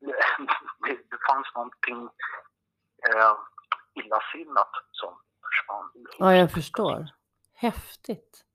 [0.84, 2.02] det, det, fanns någonting
[3.08, 3.34] eh,
[4.00, 5.12] illasinnat som
[5.44, 5.86] försvann.
[6.18, 7.06] Ja, jag förstår.
[7.54, 8.47] Häftigt.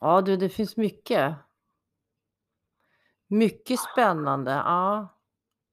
[0.00, 1.34] Ja, du, det finns mycket.
[3.28, 4.50] Mycket spännande.
[4.50, 5.08] Ja,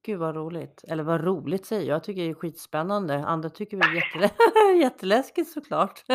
[0.04, 0.84] gud vad roligt.
[0.88, 1.94] Eller vad roligt säger jag.
[1.94, 3.14] Jag tycker det är skitspännande.
[3.26, 4.30] Andra tycker det är jättelä
[4.80, 6.04] jätteläskigt såklart.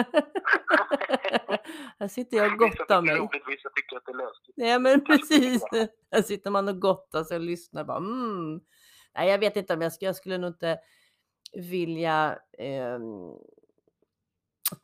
[1.99, 3.15] Här sitter jag och gottar mig.
[3.15, 4.41] roligt, vissa tycker att det är löst.
[4.55, 5.63] Nej men precis.
[6.11, 7.97] Här sitter man och gottar sig och lyssnar bara.
[7.97, 8.61] Mm.
[9.15, 10.79] Nej, jag vet inte om jag skulle, jag skulle nog inte
[11.53, 13.33] vilja ehm,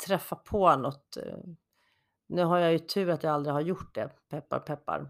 [0.07, 1.17] träffa på något.
[1.17, 1.37] eh.
[2.27, 4.09] Nu har jag ju tur att jag aldrig har gjort det.
[4.29, 5.09] Peppar peppar.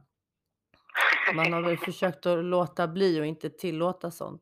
[1.36, 4.41] Man har väl försökt att låta bli och inte tillåta sånt.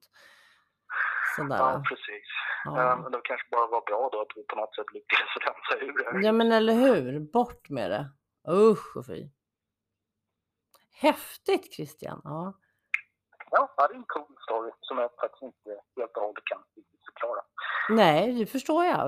[1.38, 1.84] Ja, Sådär.
[1.90, 2.28] precis.
[2.66, 2.92] Ja.
[2.94, 5.86] Eh, Men det kanske bara var bra då att vi på något sätt lyckades rensa
[5.86, 7.20] ur det ja men eller hur.
[7.20, 8.10] Bort med det.
[8.52, 9.30] Usch och fy.
[10.96, 12.22] Häftigt Christian.
[12.24, 12.54] Ja.
[13.56, 16.64] Ja, det är en cool story som jag faktiskt inte helt och hållet kan
[17.06, 17.42] förklara.
[17.90, 19.00] Nej, det förstår jag.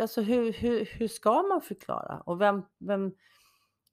[0.00, 2.22] Alltså, hur, hur, hur ska man förklara?
[2.26, 3.12] Och vem, vem,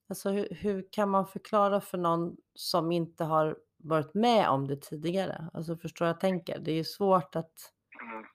[0.10, 4.82] alltså, hur, hur kan man förklara för någon som inte har varit med om det
[4.82, 5.49] tidigare?
[5.54, 6.60] Alltså, förstår jag tänker?
[6.60, 7.54] Det är svårt att...
[8.02, 8.26] Mm.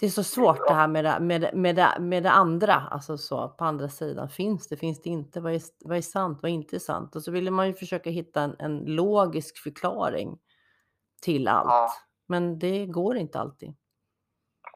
[0.00, 3.18] Det är så svårt det här med det, med, med, det, med det andra, alltså
[3.18, 4.28] så på andra sidan.
[4.28, 5.40] Finns det, finns det inte?
[5.40, 7.16] Vad är, vad är sant, vad är inte sant?
[7.16, 10.38] Och så vill man ju försöka hitta en, en logisk förklaring
[11.22, 11.68] till allt.
[11.68, 11.88] Ja.
[12.28, 13.74] Men det går inte alltid.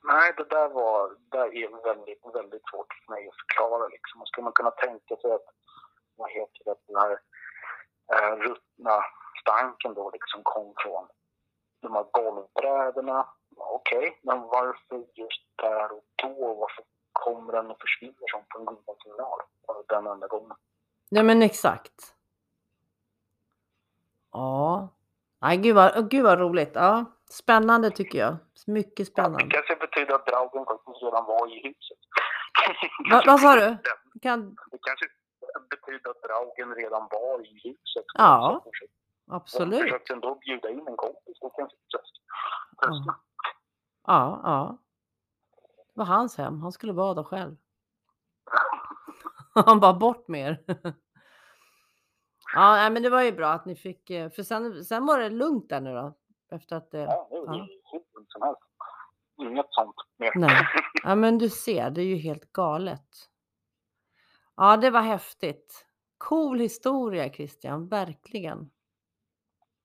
[0.03, 4.21] Nej, det där var, det är väldigt, väldigt svårt för mig att förklara liksom.
[4.21, 5.47] Och ska man kunna tänka sig att,
[6.17, 7.13] vad heter det, den här
[8.13, 9.05] eh, ruttna
[9.41, 11.09] stanken då liksom kom från
[11.83, 13.27] de här golvbrädorna.
[13.57, 16.55] Okej, men varför just där och då?
[16.55, 19.39] Varför kommer den och försvinner som på en goda signal?
[19.89, 20.57] Den enda gången.
[21.09, 22.15] Ja men exakt.
[24.33, 24.89] Ja.
[25.41, 26.71] Nej, gud vad, gud vad roligt.
[26.75, 28.37] Ja, spännande tycker jag.
[28.67, 29.47] Mycket Ja, det spännande.
[29.55, 31.99] kanske betyder att draugen faktiskt redan var i huset.
[33.11, 33.77] Va, vad sa du?
[34.23, 35.07] Kan, Det kanske
[35.71, 38.05] betyder att draugen redan var i huset.
[38.15, 38.95] Ja, försökte-
[39.27, 39.81] Jag absolut.
[39.83, 41.39] försökte ändå bjuda in en kompis.
[41.41, 42.15] Det kanske tröst.
[44.07, 44.79] Ja, ja.
[45.95, 46.61] Det var hans hem.
[46.63, 47.57] Han skulle vara där själv.
[49.55, 50.65] Han bara bort med er.
[52.55, 55.31] Ja, men det var ju bra att ni fick, eh, för sen, sen var det
[55.31, 56.15] lugnt där nu då.
[56.51, 57.69] Efter att det, Ja, det är Ja.
[58.29, 58.61] som helst.
[59.39, 60.33] Ingen inget sånt mer.
[60.35, 60.67] Nej.
[61.05, 63.09] Ja, men du ser, det är ju helt galet.
[64.57, 65.87] Ja, det var häftigt.
[66.19, 68.71] Cool historia Christian, verkligen.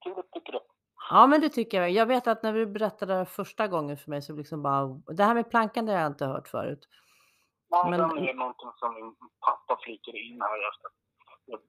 [0.03, 0.59] Kul tycker du?
[1.10, 1.89] Ja, men det tycker jag.
[1.91, 5.24] Jag vet att när du berättade det första gången för mig så liksom bara, det
[5.24, 6.88] här med plankan det har jag inte hört förut.
[7.70, 10.89] Ja, Men- den är någonting som min pappa flikade in här efter.
[11.45, 11.60] Jag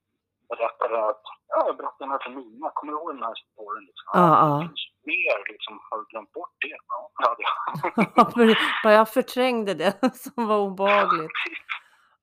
[0.58, 2.70] berättade att, ja, jag berättade den här för Nina.
[2.74, 3.84] Kommer du ihåg den här storyn?
[3.86, 4.10] Liksom?
[4.12, 4.58] Ja, ja.
[5.04, 5.80] Det mer, liksom.
[5.90, 6.76] Har du glömt bort det?
[6.88, 8.52] Ja, det hade
[8.84, 8.92] jag.
[8.98, 11.30] Jag förträngde det som var obehagligt.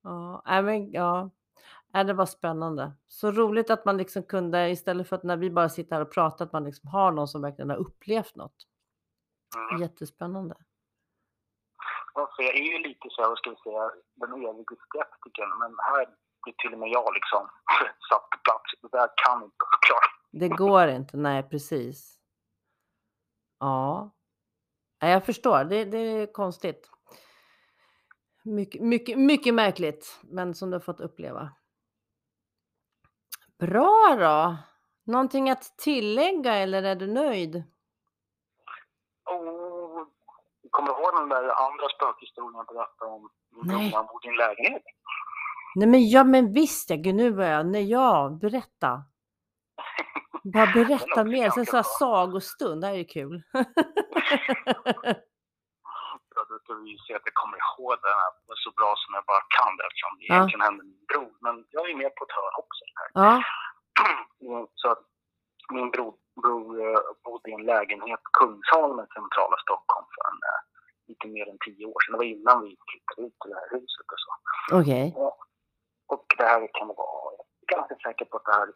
[0.04, 1.30] Ja, men, ja.
[1.98, 2.92] Nej, det var spännande.
[3.08, 6.14] Så roligt att man liksom kunde, istället för att när vi bara sitter här och
[6.14, 8.56] pratar, att man liksom har någon som verkligen har upplevt något.
[9.56, 9.82] Mm.
[9.82, 10.56] Jättespännande.
[12.14, 15.60] Ja, för jag är ju lite så här, vad ska vi säga, den evige skeptikern.
[15.60, 16.06] Men här
[16.44, 17.50] blir till och med jag liksom
[18.10, 18.72] satt på plats.
[18.82, 20.10] Det där kan inte förklara.
[20.32, 22.20] Det går inte, nej precis.
[23.60, 24.12] Ja.
[25.02, 26.92] Nej, jag förstår, det, det är konstigt.
[28.44, 31.52] Mycket, mycket, mycket märkligt, men som du har fått uppleva.
[33.60, 34.58] Bra då!
[35.12, 37.64] Någonting att tillägga eller är du nöjd?
[39.24, 40.08] Och,
[40.72, 43.30] kommer du ihåg den där andra spökhistorien jag berättade om?
[43.64, 43.92] Nej.
[43.94, 44.84] Han bodde i en lägenhet.
[45.76, 49.04] Nej men ja, men visst ja, gud nu börjar jag, nej ja, berätta.
[50.44, 53.44] Bara berätta mer, sen så här sagostund, det här är kul.
[56.68, 58.32] Ja, då ska vi se att jag kommer ihåg den här
[58.64, 60.34] så bra som jag bara kan det eftersom det Ja.
[60.36, 61.32] egentligen hände min bror.
[61.46, 62.82] Men jag är med på ett hörn också.
[63.00, 63.10] Här.
[63.24, 63.34] ja,
[64.46, 65.04] Mm, Så att
[65.76, 66.14] min bror,
[66.44, 70.62] bror eh, bodde i en lägenhet på Kungsholmen i centrala Stockholm för en, eh,
[71.10, 72.12] lite mer än tio år sedan.
[72.14, 74.32] Det var innan vi flyttade ut till det här huset och så.
[74.80, 75.06] okej.
[76.14, 77.34] Och det här kan det vara,
[77.68, 78.76] jag är ganska säker på att det här är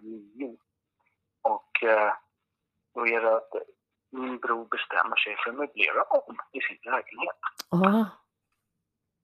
[0.00, 0.56] 2009.
[1.42, 2.12] Och eh,
[2.94, 3.52] då är det att
[4.14, 7.40] min bror bestämmer sig för att möblera om i sin lägenhet.
[7.70, 8.06] Ja,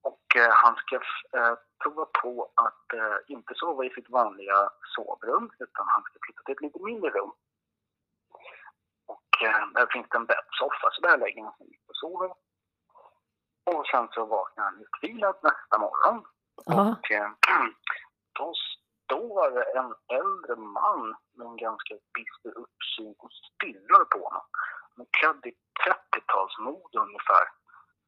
[0.03, 0.95] Och eh, han ska
[1.39, 6.43] eh, prova på att eh, inte sova i sitt vanliga sovrum utan han ska flytta
[6.43, 7.33] till ett lite mindre rum.
[9.07, 12.31] Och eh, där finns det en bäddsoffa så där lägger han sig och sover.
[13.65, 16.25] Och sen så vaknar han utvilad nästa morgon
[16.67, 17.31] ja, och eh,
[18.39, 18.53] då
[19.05, 24.47] står en äldre man med en ganska bister uppsyn och stirrar på honom.
[25.19, 25.53] Klädd i
[25.87, 27.45] 30-talsmode ungefär.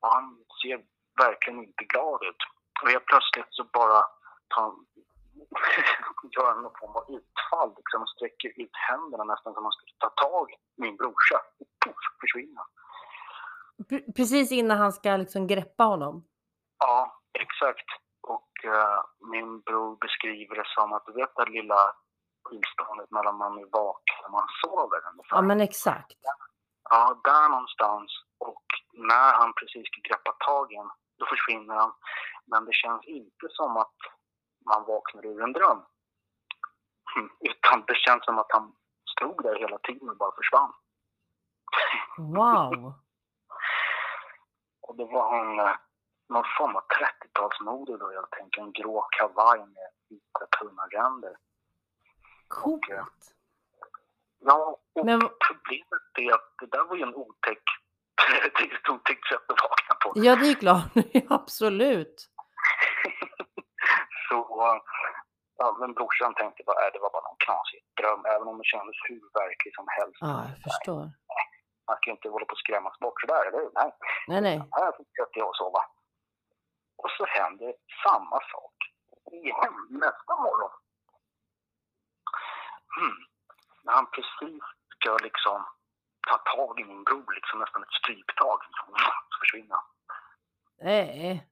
[0.00, 0.26] Och han
[0.62, 0.78] ser
[1.24, 2.42] verkligen inte glad ut.
[2.82, 4.00] Och helt plötsligt så bara
[4.54, 4.86] tar han,
[6.34, 9.96] gör han någon form av utfall liksom, och sträcker ut händerna nästan som han skulle
[9.98, 11.38] ta tag i min brorsa.
[11.60, 12.64] Och puff, försvinner.
[13.90, 16.24] Pre- Precis innan han ska liksom greppa honom.
[16.78, 17.88] Ja, exakt.
[18.20, 19.00] Och eh,
[19.32, 21.80] min bror beskriver det som att du vet det lilla
[22.50, 25.36] tillståndet mellan man är vaken och man sover ungefär.
[25.36, 26.18] Ja, men exakt.
[26.94, 28.10] Ja, där någonstans.
[28.38, 30.76] Och när han precis ska greppa tag i
[31.18, 31.92] då försvinner han.
[32.46, 33.98] Men det känns inte som att
[34.70, 35.80] man vaknar ur en dröm.
[37.16, 38.74] Mm, Utan det känns som att han
[39.16, 40.72] stod där hela tiden och bara försvann.
[42.18, 42.94] Wow.
[44.80, 45.76] Och det var en, eh,
[46.28, 48.12] någon form av 30-talsmode då.
[48.12, 51.36] Jag tänker en grå kavaj med vita tunna ränder.
[52.48, 53.34] Coolt.
[54.44, 57.62] Ja, och Men problemet är att det där var ju en otäck,
[58.78, 60.12] ett otäckt sätt att vakna på.
[60.14, 60.92] ja, det är klart.
[61.40, 62.16] Absolut.
[64.28, 64.36] Så,
[65.58, 68.64] ja, men brorsan tänkte bara, äh, det var bara någon knasig dröm, även om det
[68.74, 70.18] kändes hur verklig som helst.
[70.20, 71.02] Ja, jag förstår.
[71.88, 73.70] Man kan ju inte hålla på att skrämmas bort sådär, eller hur?
[73.80, 73.90] Nej,
[74.28, 74.56] Nej, nej.
[74.80, 75.82] här fortsätter jag att sova.
[77.02, 77.72] Och så händer
[78.06, 78.76] samma sak
[79.42, 79.74] igen
[80.04, 80.72] nästa morgon.
[82.96, 83.18] Hmm.
[83.84, 84.62] När han precis
[84.96, 85.64] ska liksom
[86.28, 88.94] ta tag i min bror, liksom nästan ett stryptag, liksom,
[89.32, 89.84] så försvinner han.
[90.80, 91.48] Nej.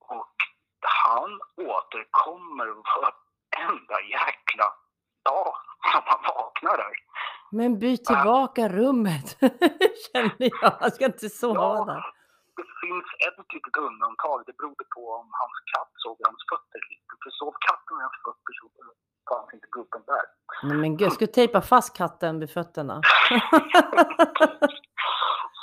[0.00, 0.34] Och
[0.80, 4.64] han återkommer varenda jäkla
[5.24, 5.54] dag
[5.92, 6.92] som han vaknar där.
[7.50, 9.38] Men byt tillbaka rummet,
[10.12, 10.76] känner jag.
[10.80, 11.84] Jag ska inte sova Ja.
[11.84, 12.04] där.
[12.58, 14.38] Det finns ett litet undantag.
[14.46, 17.12] Det berodde på om hans katt såg hans fötter lite.
[17.22, 18.64] För sov katten med hans fötter så
[19.30, 20.26] fanns inte gubben där.
[20.68, 22.96] Nej, men gud, jag skulle tejpa fast katten vid fötterna.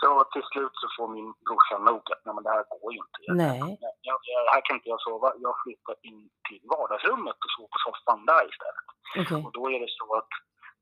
[0.02, 3.00] Så till slut så får min brorsa nog att nej, men det här går ju
[3.06, 3.20] inte.
[3.28, 3.60] Jag, Nej.
[4.08, 5.28] jag, jag, här kan inte jag sova.
[5.46, 8.88] Jag flyttar in till vardagsrummet och sover på soffan där istället.
[9.22, 9.42] Okej.
[9.46, 10.32] Och då är det så att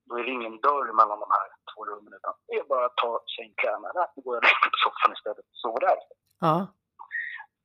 [0.07, 2.93] då är det ingen dörr mellan de här två rummen utan det är bara att
[3.04, 4.08] ta sängkläderna där.
[4.16, 5.97] Då går jag lägger på soffan istället och sover där.
[6.45, 6.56] Ja.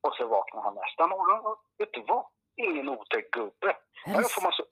[0.05, 2.25] Och så vaknar han nästa morgon och vet du vad?
[2.67, 3.71] Ingen otäck gubbe.
[4.05, 4.63] Det får man så...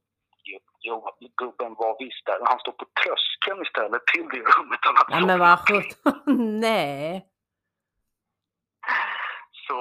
[0.79, 0.97] Jo,
[1.41, 2.39] gubben var visst där.
[2.51, 5.59] Han stod på tröskeln istället till det rummet han hade Ja, men vad.
[6.67, 7.27] Nej.
[9.67, 9.77] Så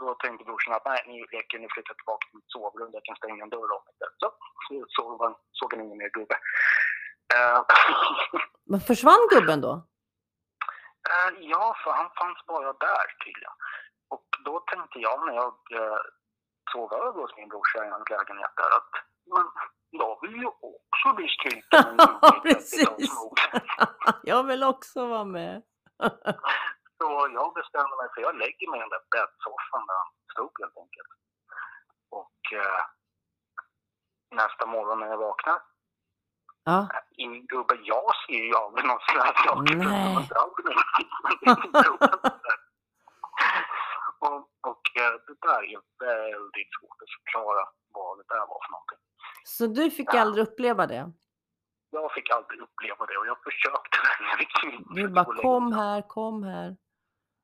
[0.00, 2.90] då tänkte brorsan att nej, nu räcker nu flyttar jag tillbaka till mitt sovrum.
[2.92, 3.94] Jag kan stänga en dörr om mig.
[4.20, 4.26] Så,
[4.68, 6.36] så såg han, såg han ingen mer gubbe.
[7.34, 7.60] Eh,
[8.70, 9.72] Men försvann gubben då?
[11.10, 13.56] eh, ja, för han fanns bara där tydligen.
[14.14, 14.26] Och
[14.98, 15.98] tänkte jag när jag eh,
[16.72, 18.90] sov över hos min brorsa i hans lägenhet där att
[19.26, 19.46] men,
[19.90, 22.88] jag vill ju också bli strypt av en Ja, precis.
[22.88, 23.38] 30-talsmod.
[24.22, 25.62] Jag vill också vara med.
[26.98, 30.52] Så jag bestämde mig för jag lägger mig i den där bäddsoffan där han stod
[30.60, 31.08] helt enkelt.
[32.10, 32.84] Och eh,
[34.30, 35.62] nästa morgon när jag vaknar,
[36.64, 36.88] Ja.
[37.16, 39.58] ingen gubbe, jag ser ju aldrig någon sån här sak.
[39.74, 40.28] Nej.
[44.20, 47.62] och och eh, det där är väldigt svårt att förklara
[47.94, 49.02] vad det där var för någonting.
[49.44, 51.12] Så du fick aldrig uppleva det?
[51.90, 53.98] Jag fick aldrig uppleva det och jag försökte.
[54.64, 56.76] inte Du bara kom här, kom här.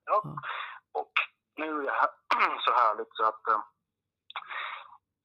[0.04, 0.20] Ja.
[0.24, 0.36] Ja.
[1.00, 1.12] Och
[1.56, 2.10] nu är det här
[2.66, 3.60] så härligt så att eh,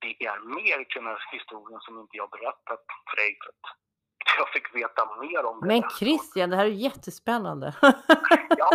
[0.01, 3.37] det är mer till den här historien som inte jag berättat för dig.
[4.29, 5.67] För jag fick veta mer om det.
[5.67, 5.89] Men.
[5.89, 7.75] Christian, det här är jättespännande.
[8.57, 8.69] Ja,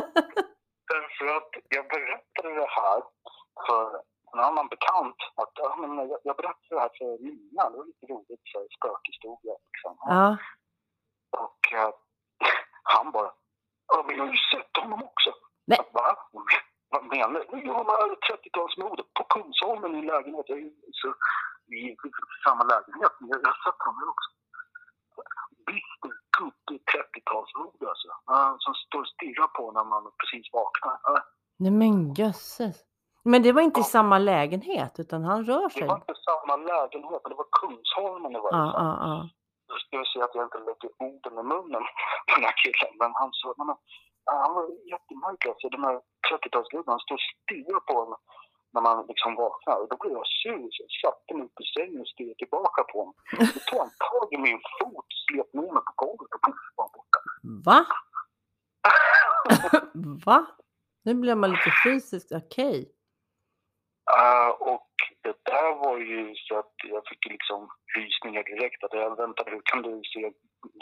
[0.92, 3.02] därför att jag berättade det här
[3.66, 4.00] för
[4.32, 5.16] en annan bekant.
[5.34, 7.70] Att, ja, men jag, jag berättade det här för Lina.
[7.70, 9.54] Det var lite roligt för spökhistoria.
[9.66, 9.96] Liksom.
[10.24, 10.36] Ja.
[11.44, 11.90] Och eh,
[12.94, 13.30] han bara,
[13.92, 15.30] ja, men jag har ju sett honom också.
[15.66, 15.78] Nej.
[15.80, 16.42] Jag bara, Va?
[16.88, 17.66] Vad menar du?
[17.66, 20.44] Ja, man är 30-talsmode på Kungsholmen i en lägenhet.
[20.48, 20.70] Jag är
[21.00, 21.14] så,
[21.66, 22.10] vi är i
[22.46, 24.30] samma lägenhet, men jag har sett honom också.
[26.38, 28.08] Gubbe i 30-talsmode alltså.
[28.26, 30.98] Ja, som står och stirrar på när man precis vaknar.
[31.02, 31.22] Ja,
[31.58, 32.84] Nej men jösses.
[33.22, 35.86] Men det var inte i samma lägenhet utan han rör Det sig.
[35.88, 39.28] var inte samma lägenhet, men det var Kungsholmen i varje Ja, ja, ja.
[42.72, 43.12] Killen.
[43.20, 43.76] Han sa, men,
[44.44, 45.50] han var jättemärklig.
[45.50, 45.96] Alltså, de här
[46.30, 48.20] 30-talsgubbarna, han stod och stirrade på honom
[48.74, 49.76] när man liksom vaknar.
[49.80, 52.80] Och då blev jag sur så jag satte mig upp i sängen och stirrade tillbaka
[52.90, 53.14] på honom.
[53.54, 56.88] Då tog han tag i min fot, slet ner mig på golvet och puff var
[56.96, 57.20] borta.
[57.68, 57.80] Va?
[60.26, 60.46] Va?
[61.04, 62.78] Nu blev man lite fysiskt okej.
[64.18, 64.90] Eh, och
[65.22, 67.60] det där var ju så att jag fick liksom
[67.96, 68.84] rysningar direkt.
[68.84, 70.32] Att jag väntade, hur kan du se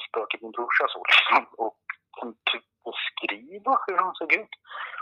[0.08, 1.46] spöket min brorsa så liksom?
[1.64, 1.78] Och
[2.20, 4.54] kan typ beskriva hur han såg ut?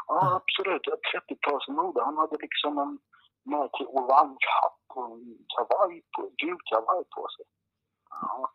[0.06, 0.82] Ja, absolut.
[0.84, 2.00] Det var 30-talsmode.
[2.70, 2.98] Liksom en
[3.52, 7.44] märklig orange hatt och en kavaj på, gul kavaj på sig.
[8.10, 8.52] Ja,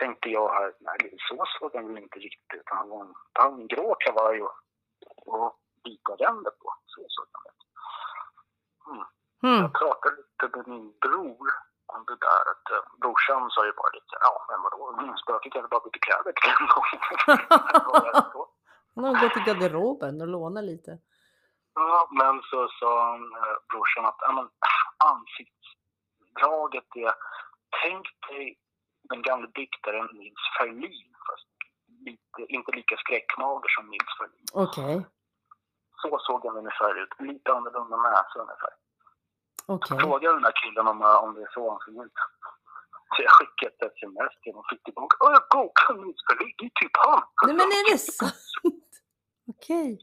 [0.00, 0.72] tänkte jag här.
[0.80, 2.62] Nej, så såg han väl inte riktigt ut.
[2.64, 4.54] Han var en, han en grå kavaj och,
[5.26, 6.68] och vita ränder på.
[6.86, 7.62] Så såg han ut.
[9.42, 9.62] Hmm.
[9.62, 11.46] Jag pratade lite med min bror
[11.94, 12.42] om det där.
[12.52, 16.02] Att, eh, brorsan sa ju bara lite, ja men vadå, mm, spöket hade bara bytt
[16.06, 16.88] kläder till en gång.
[18.94, 20.98] Han har gått i garderoben och lånat lite.
[22.18, 24.48] Men så sa eh, brorsan att ja, men,
[25.12, 27.12] ansiktsdraget är,
[27.82, 28.58] tänk dig
[29.10, 31.48] den gamla diktaren Nils Ferlin, fast
[32.06, 34.46] lite, inte lika skräckmager som Nils Ferlin.
[34.66, 34.96] Okej,
[36.02, 38.72] Så såg han ungefär ut, lite annorlunda näsa ungefär.
[39.66, 39.98] okej.
[39.98, 42.12] Frågade den där killen om, eh, om det är så han såg ut.
[43.16, 45.16] Så jag skickade ett sms till honom och fick tillbaka.
[45.20, 47.22] Åh, jag kokar Nils Ferlin, det är typ han!
[47.46, 48.34] Nej men är det sant?
[49.52, 49.98] Okej.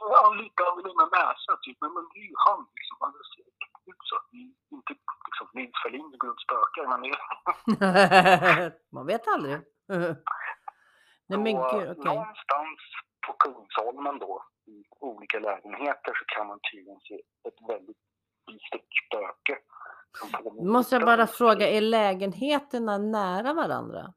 [0.00, 2.96] Han har lite annorlunda näsa typ, men, men det är ju han liksom.
[3.04, 3.44] Han ser
[3.90, 4.16] ut så.
[4.30, 4.92] Det är inte
[5.28, 7.00] liksom Nils Ferlin går runt spökar, men.
[8.94, 9.56] Man vet aldrig.
[11.28, 12.04] Nej men gud, okej.
[12.10, 12.80] Någonstans
[13.26, 17.14] på Kungsholmen då, i olika lägenheter, så kan man tydligen se
[17.48, 17.96] ett väldigt
[18.68, 19.58] stort spöke.
[20.62, 24.14] Måste jag bara fråga, är lägenheterna nära varandra?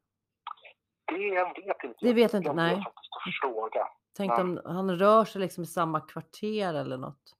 [1.06, 1.98] Det jag vet inte.
[2.00, 2.72] Det vet inte, jag nej.
[2.72, 3.88] Jag att fråga.
[4.16, 4.40] Tänk Ja.
[4.40, 7.36] om han rör sig liksom i samma kvarter eller något.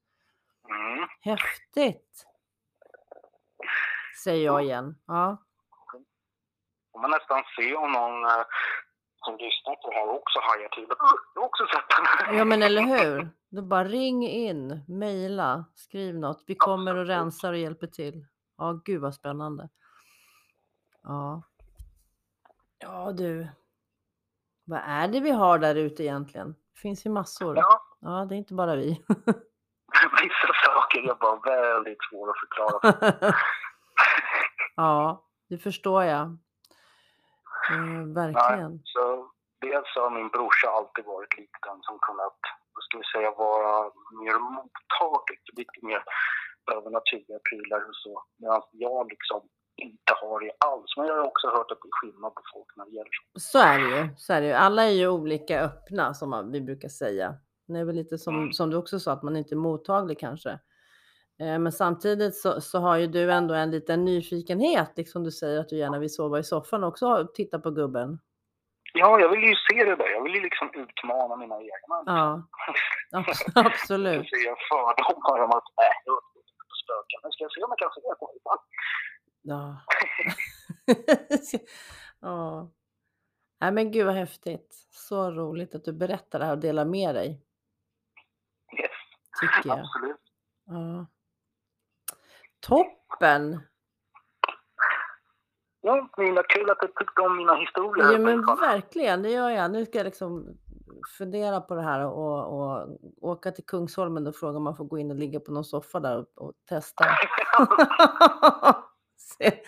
[0.69, 1.09] Mm.
[1.21, 2.27] Häftigt!
[4.25, 4.99] Säger jag igen.
[5.07, 5.37] Ja.
[6.93, 8.45] Om man nästan ser om någon eh,
[9.25, 10.87] som lyssnar på det här också hajar till.
[10.91, 11.85] "Åh, Jag har också sett
[12.29, 12.37] den.
[12.39, 13.29] ja, men eller hur?
[13.49, 16.45] Då bara ring in, mejla, skriv något.
[16.47, 18.27] Vi kommer och rensar och hjälper till.
[18.59, 19.69] Ja, gud vad spännande.
[21.03, 21.43] Ja.
[22.79, 23.49] Ja du.
[24.65, 26.55] Vad är det vi har där ute egentligen?
[26.77, 27.57] Det finns ju massor.
[27.57, 28.89] Ja, Ja, det är inte bara vi.
[30.23, 32.79] vissa saker är bara väldigt svåra att förklara.
[34.77, 36.25] ja, det förstår jag.
[37.71, 38.81] Eh, verkligen.
[38.85, 42.39] Så dels har min brorsa alltid varit lite den som kunnat,
[42.75, 43.85] vad ska vi säga, vara
[44.23, 46.03] mer mottaglig lite mer
[46.73, 48.25] övernaturliga prylar och så.
[48.37, 49.41] Medan jag liksom
[49.77, 50.97] inte har det alls.
[50.97, 53.41] Men jag har också hört att det är skillnad på folk när det gäller så.
[53.41, 54.09] Så är det ju.
[54.17, 54.53] Så är det ju.
[54.53, 57.35] Alla är ju olika öppna som man- vi brukar säga.
[57.69, 58.53] Det är väl lite som, Mm.
[58.53, 60.51] som du också sa, att man inte är mottaglig kanske.
[61.41, 65.61] Eh, Men samtidigt så, så har ju du ändå en liten nyfikenhet, liksom du säger
[65.61, 68.19] att du gärna vill sova i soffan och också titta på gubben.
[68.95, 70.09] Ja, jag vill ju se det där.
[70.11, 71.97] Jag vill ju liksom utmana mina egna.
[72.07, 72.43] Ja,
[73.13, 74.27] abs- absolut.
[74.31, 77.19] Se fördomar om att nej, jag inte på spöken.
[77.23, 78.59] Men ska jag se om jag kan se på det?
[79.47, 79.81] Ja.
[82.21, 82.71] ja.
[83.61, 84.87] Nej men gud vad häftigt.
[84.91, 87.43] Så roligt att du berättar det här och delar med dig,
[88.81, 88.91] Yes,
[89.41, 89.79] tycker jag.
[89.79, 90.21] absolut.
[90.67, 91.07] Ja.
[92.61, 93.61] Toppen!
[95.81, 98.13] Ja, Nina, kul att du tyckte om mina historier.
[98.13, 99.71] Ja men verkligen, det gör jag.
[99.71, 100.59] Nu ska jag liksom
[101.19, 104.99] fundera på det här och, och åka till Kungsholmen och fråga om man får gå
[104.99, 107.05] in och ligga på någon soffa där och, och testa.
[109.39, 109.61] se,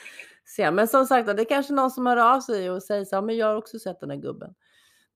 [0.44, 0.70] se.
[0.70, 3.22] Men som sagt, det är kanske någon som hör av sig och säger så här,
[3.22, 4.54] men jag har också sett den här gubben.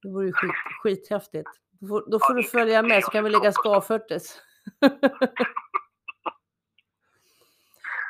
[0.02, 0.50] Det vore ju skit,
[0.82, 1.50] skithäftigt.
[1.80, 4.40] Då får, då får du följa med så kan vi ligga skavföttes.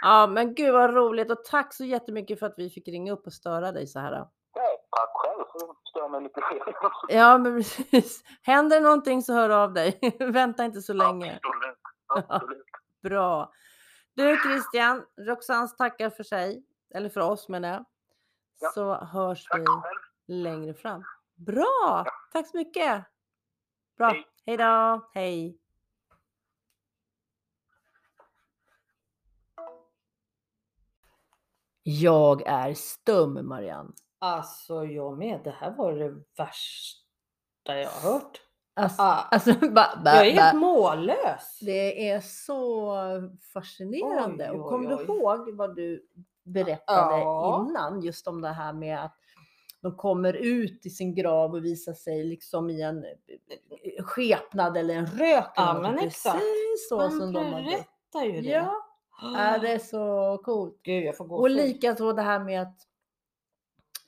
[0.02, 3.26] ja men gud vad roligt och tack så jättemycket för att vi fick ringa upp
[3.26, 4.12] och störa dig så här.
[4.12, 4.30] Ja,
[4.90, 6.74] tack själv, så stör mig lite fel.
[7.08, 8.22] Ja, men precis.
[8.42, 10.16] Händer någonting så hör av dig.
[10.20, 11.40] Vänta inte så länge.
[11.42, 12.28] Absolut.
[12.28, 12.64] Absolut.
[13.02, 13.52] Bra.
[14.14, 16.62] Du Christian, Roxans tackar för sig,
[16.94, 17.84] eller för oss menar jag.
[18.60, 18.70] Ja.
[18.74, 20.00] Så hörs vi Tack själv.
[20.26, 21.04] längre fram.
[21.34, 23.04] Bra, tack så mycket.
[23.96, 24.14] Bra,
[24.46, 25.58] hej då, hej.
[31.82, 33.92] Jag är stum, Marianne.
[34.18, 35.40] Alltså jag med.
[35.44, 38.40] Det här var det värsta jag har hört.
[38.74, 39.68] Alltså, Ah, alltså, ba,
[40.04, 40.58] ba, jag är helt ba.
[40.58, 41.58] mållös.
[41.60, 42.92] Det är så
[43.52, 44.50] fascinerande.
[44.52, 46.06] Oj, och kom du ihåg vad du
[46.44, 47.66] berättade Ja.
[47.70, 48.02] innan?
[48.02, 49.16] Just om det här med att
[49.82, 54.94] de kommer ut i sin grav och visar sig liksom i en eh, skepnad eller
[54.94, 55.52] en rök.
[55.56, 56.42] Ja, men Precis exakt.
[56.88, 58.48] så Man som de har berättar ju det.
[58.48, 58.74] Ja,
[59.38, 60.80] är det så coolt.
[60.82, 62.76] Gud, jag får gå Och likaså det här med att,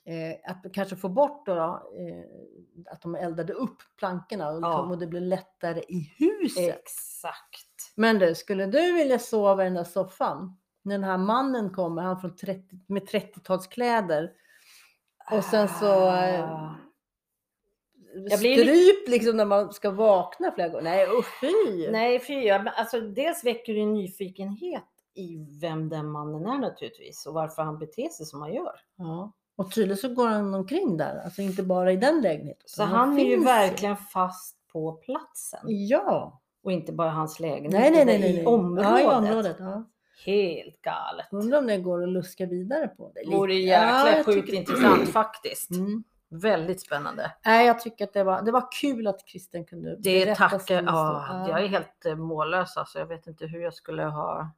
[0.05, 1.61] eh, att kanske få bort då, då
[1.99, 4.81] eh, att de eldade upp plankorna och, Ja.
[4.81, 6.79] och det blir lättare i huset.
[6.79, 7.93] Exakt.
[7.95, 10.57] Men du, skulle du vilja sova i den där soffan?
[10.81, 14.29] När den här mannen kommer, han från 30, med 30-talskläder.
[15.31, 16.71] Och sen så eh.
[18.29, 20.83] Jag blir stryp liksom när man ska vakna flera gånger.
[20.83, 21.91] Nej usch fy!
[21.91, 22.49] Nej, fy.
[22.49, 24.83] Alltså, dels väcker det en nyfikenhet
[25.13, 28.79] i vem den mannen är naturligtvis och varför han beter sig som han gör.
[28.95, 29.31] Ja.
[29.57, 32.63] Och tydligen så går han omkring där, alltså inte bara i den lägenheten.
[32.65, 36.41] Så han är ju verkligen fast på platsen Ja.
[36.63, 38.19] och inte bara hans lägenhet Nej, nej, nej.
[38.19, 38.85] nej, i området.
[38.91, 39.55] Ja, i området.
[39.59, 39.83] Ja.
[40.25, 41.27] Helt galet.
[41.31, 43.11] Undrar om det går att luska vidare på.
[43.15, 45.71] Det lite- Vore Ja, jäkla jag sjukt tycker- intressant faktiskt.
[45.71, 46.03] Mm.
[46.29, 47.31] Väldigt spännande.
[47.45, 50.83] Nej, jag tycker att det var, det var kul att Kristen kunde Det berätta tackar,
[50.83, 52.99] ja, jag är helt eh, mållös alltså.
[52.99, 54.51] Jag vet inte hur jag skulle ha.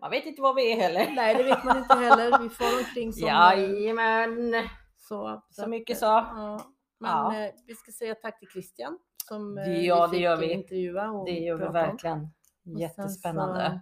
[0.00, 1.10] Man vet inte var vi är heller.
[1.16, 2.38] Nej, det vet man inte heller.
[2.38, 3.28] Vi får omkring som...
[3.28, 4.68] eh, Jajamän.
[4.98, 6.04] Så, Så att, mycket eh, så.
[6.06, 6.60] Ja.
[7.00, 7.44] Men Ja.
[7.44, 8.98] eh, vi ska säga tack till Christian
[9.28, 10.52] som Ja, det fick gör vi.
[10.52, 12.28] intervjua och Det gör vi verkligen.
[12.78, 13.80] Jättespännande.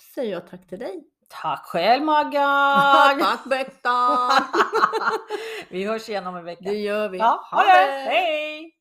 [0.00, 1.04] Så säger jag tack till dig.
[1.42, 3.20] Tack själv Maggan!
[3.20, 4.30] Tack Bettan!
[5.70, 6.64] vi hörs igen om en vecka.
[6.64, 7.18] Det gör vi.
[7.18, 7.80] Ja, Ha ha det!
[7.86, 8.10] det!
[8.10, 8.71] Hej!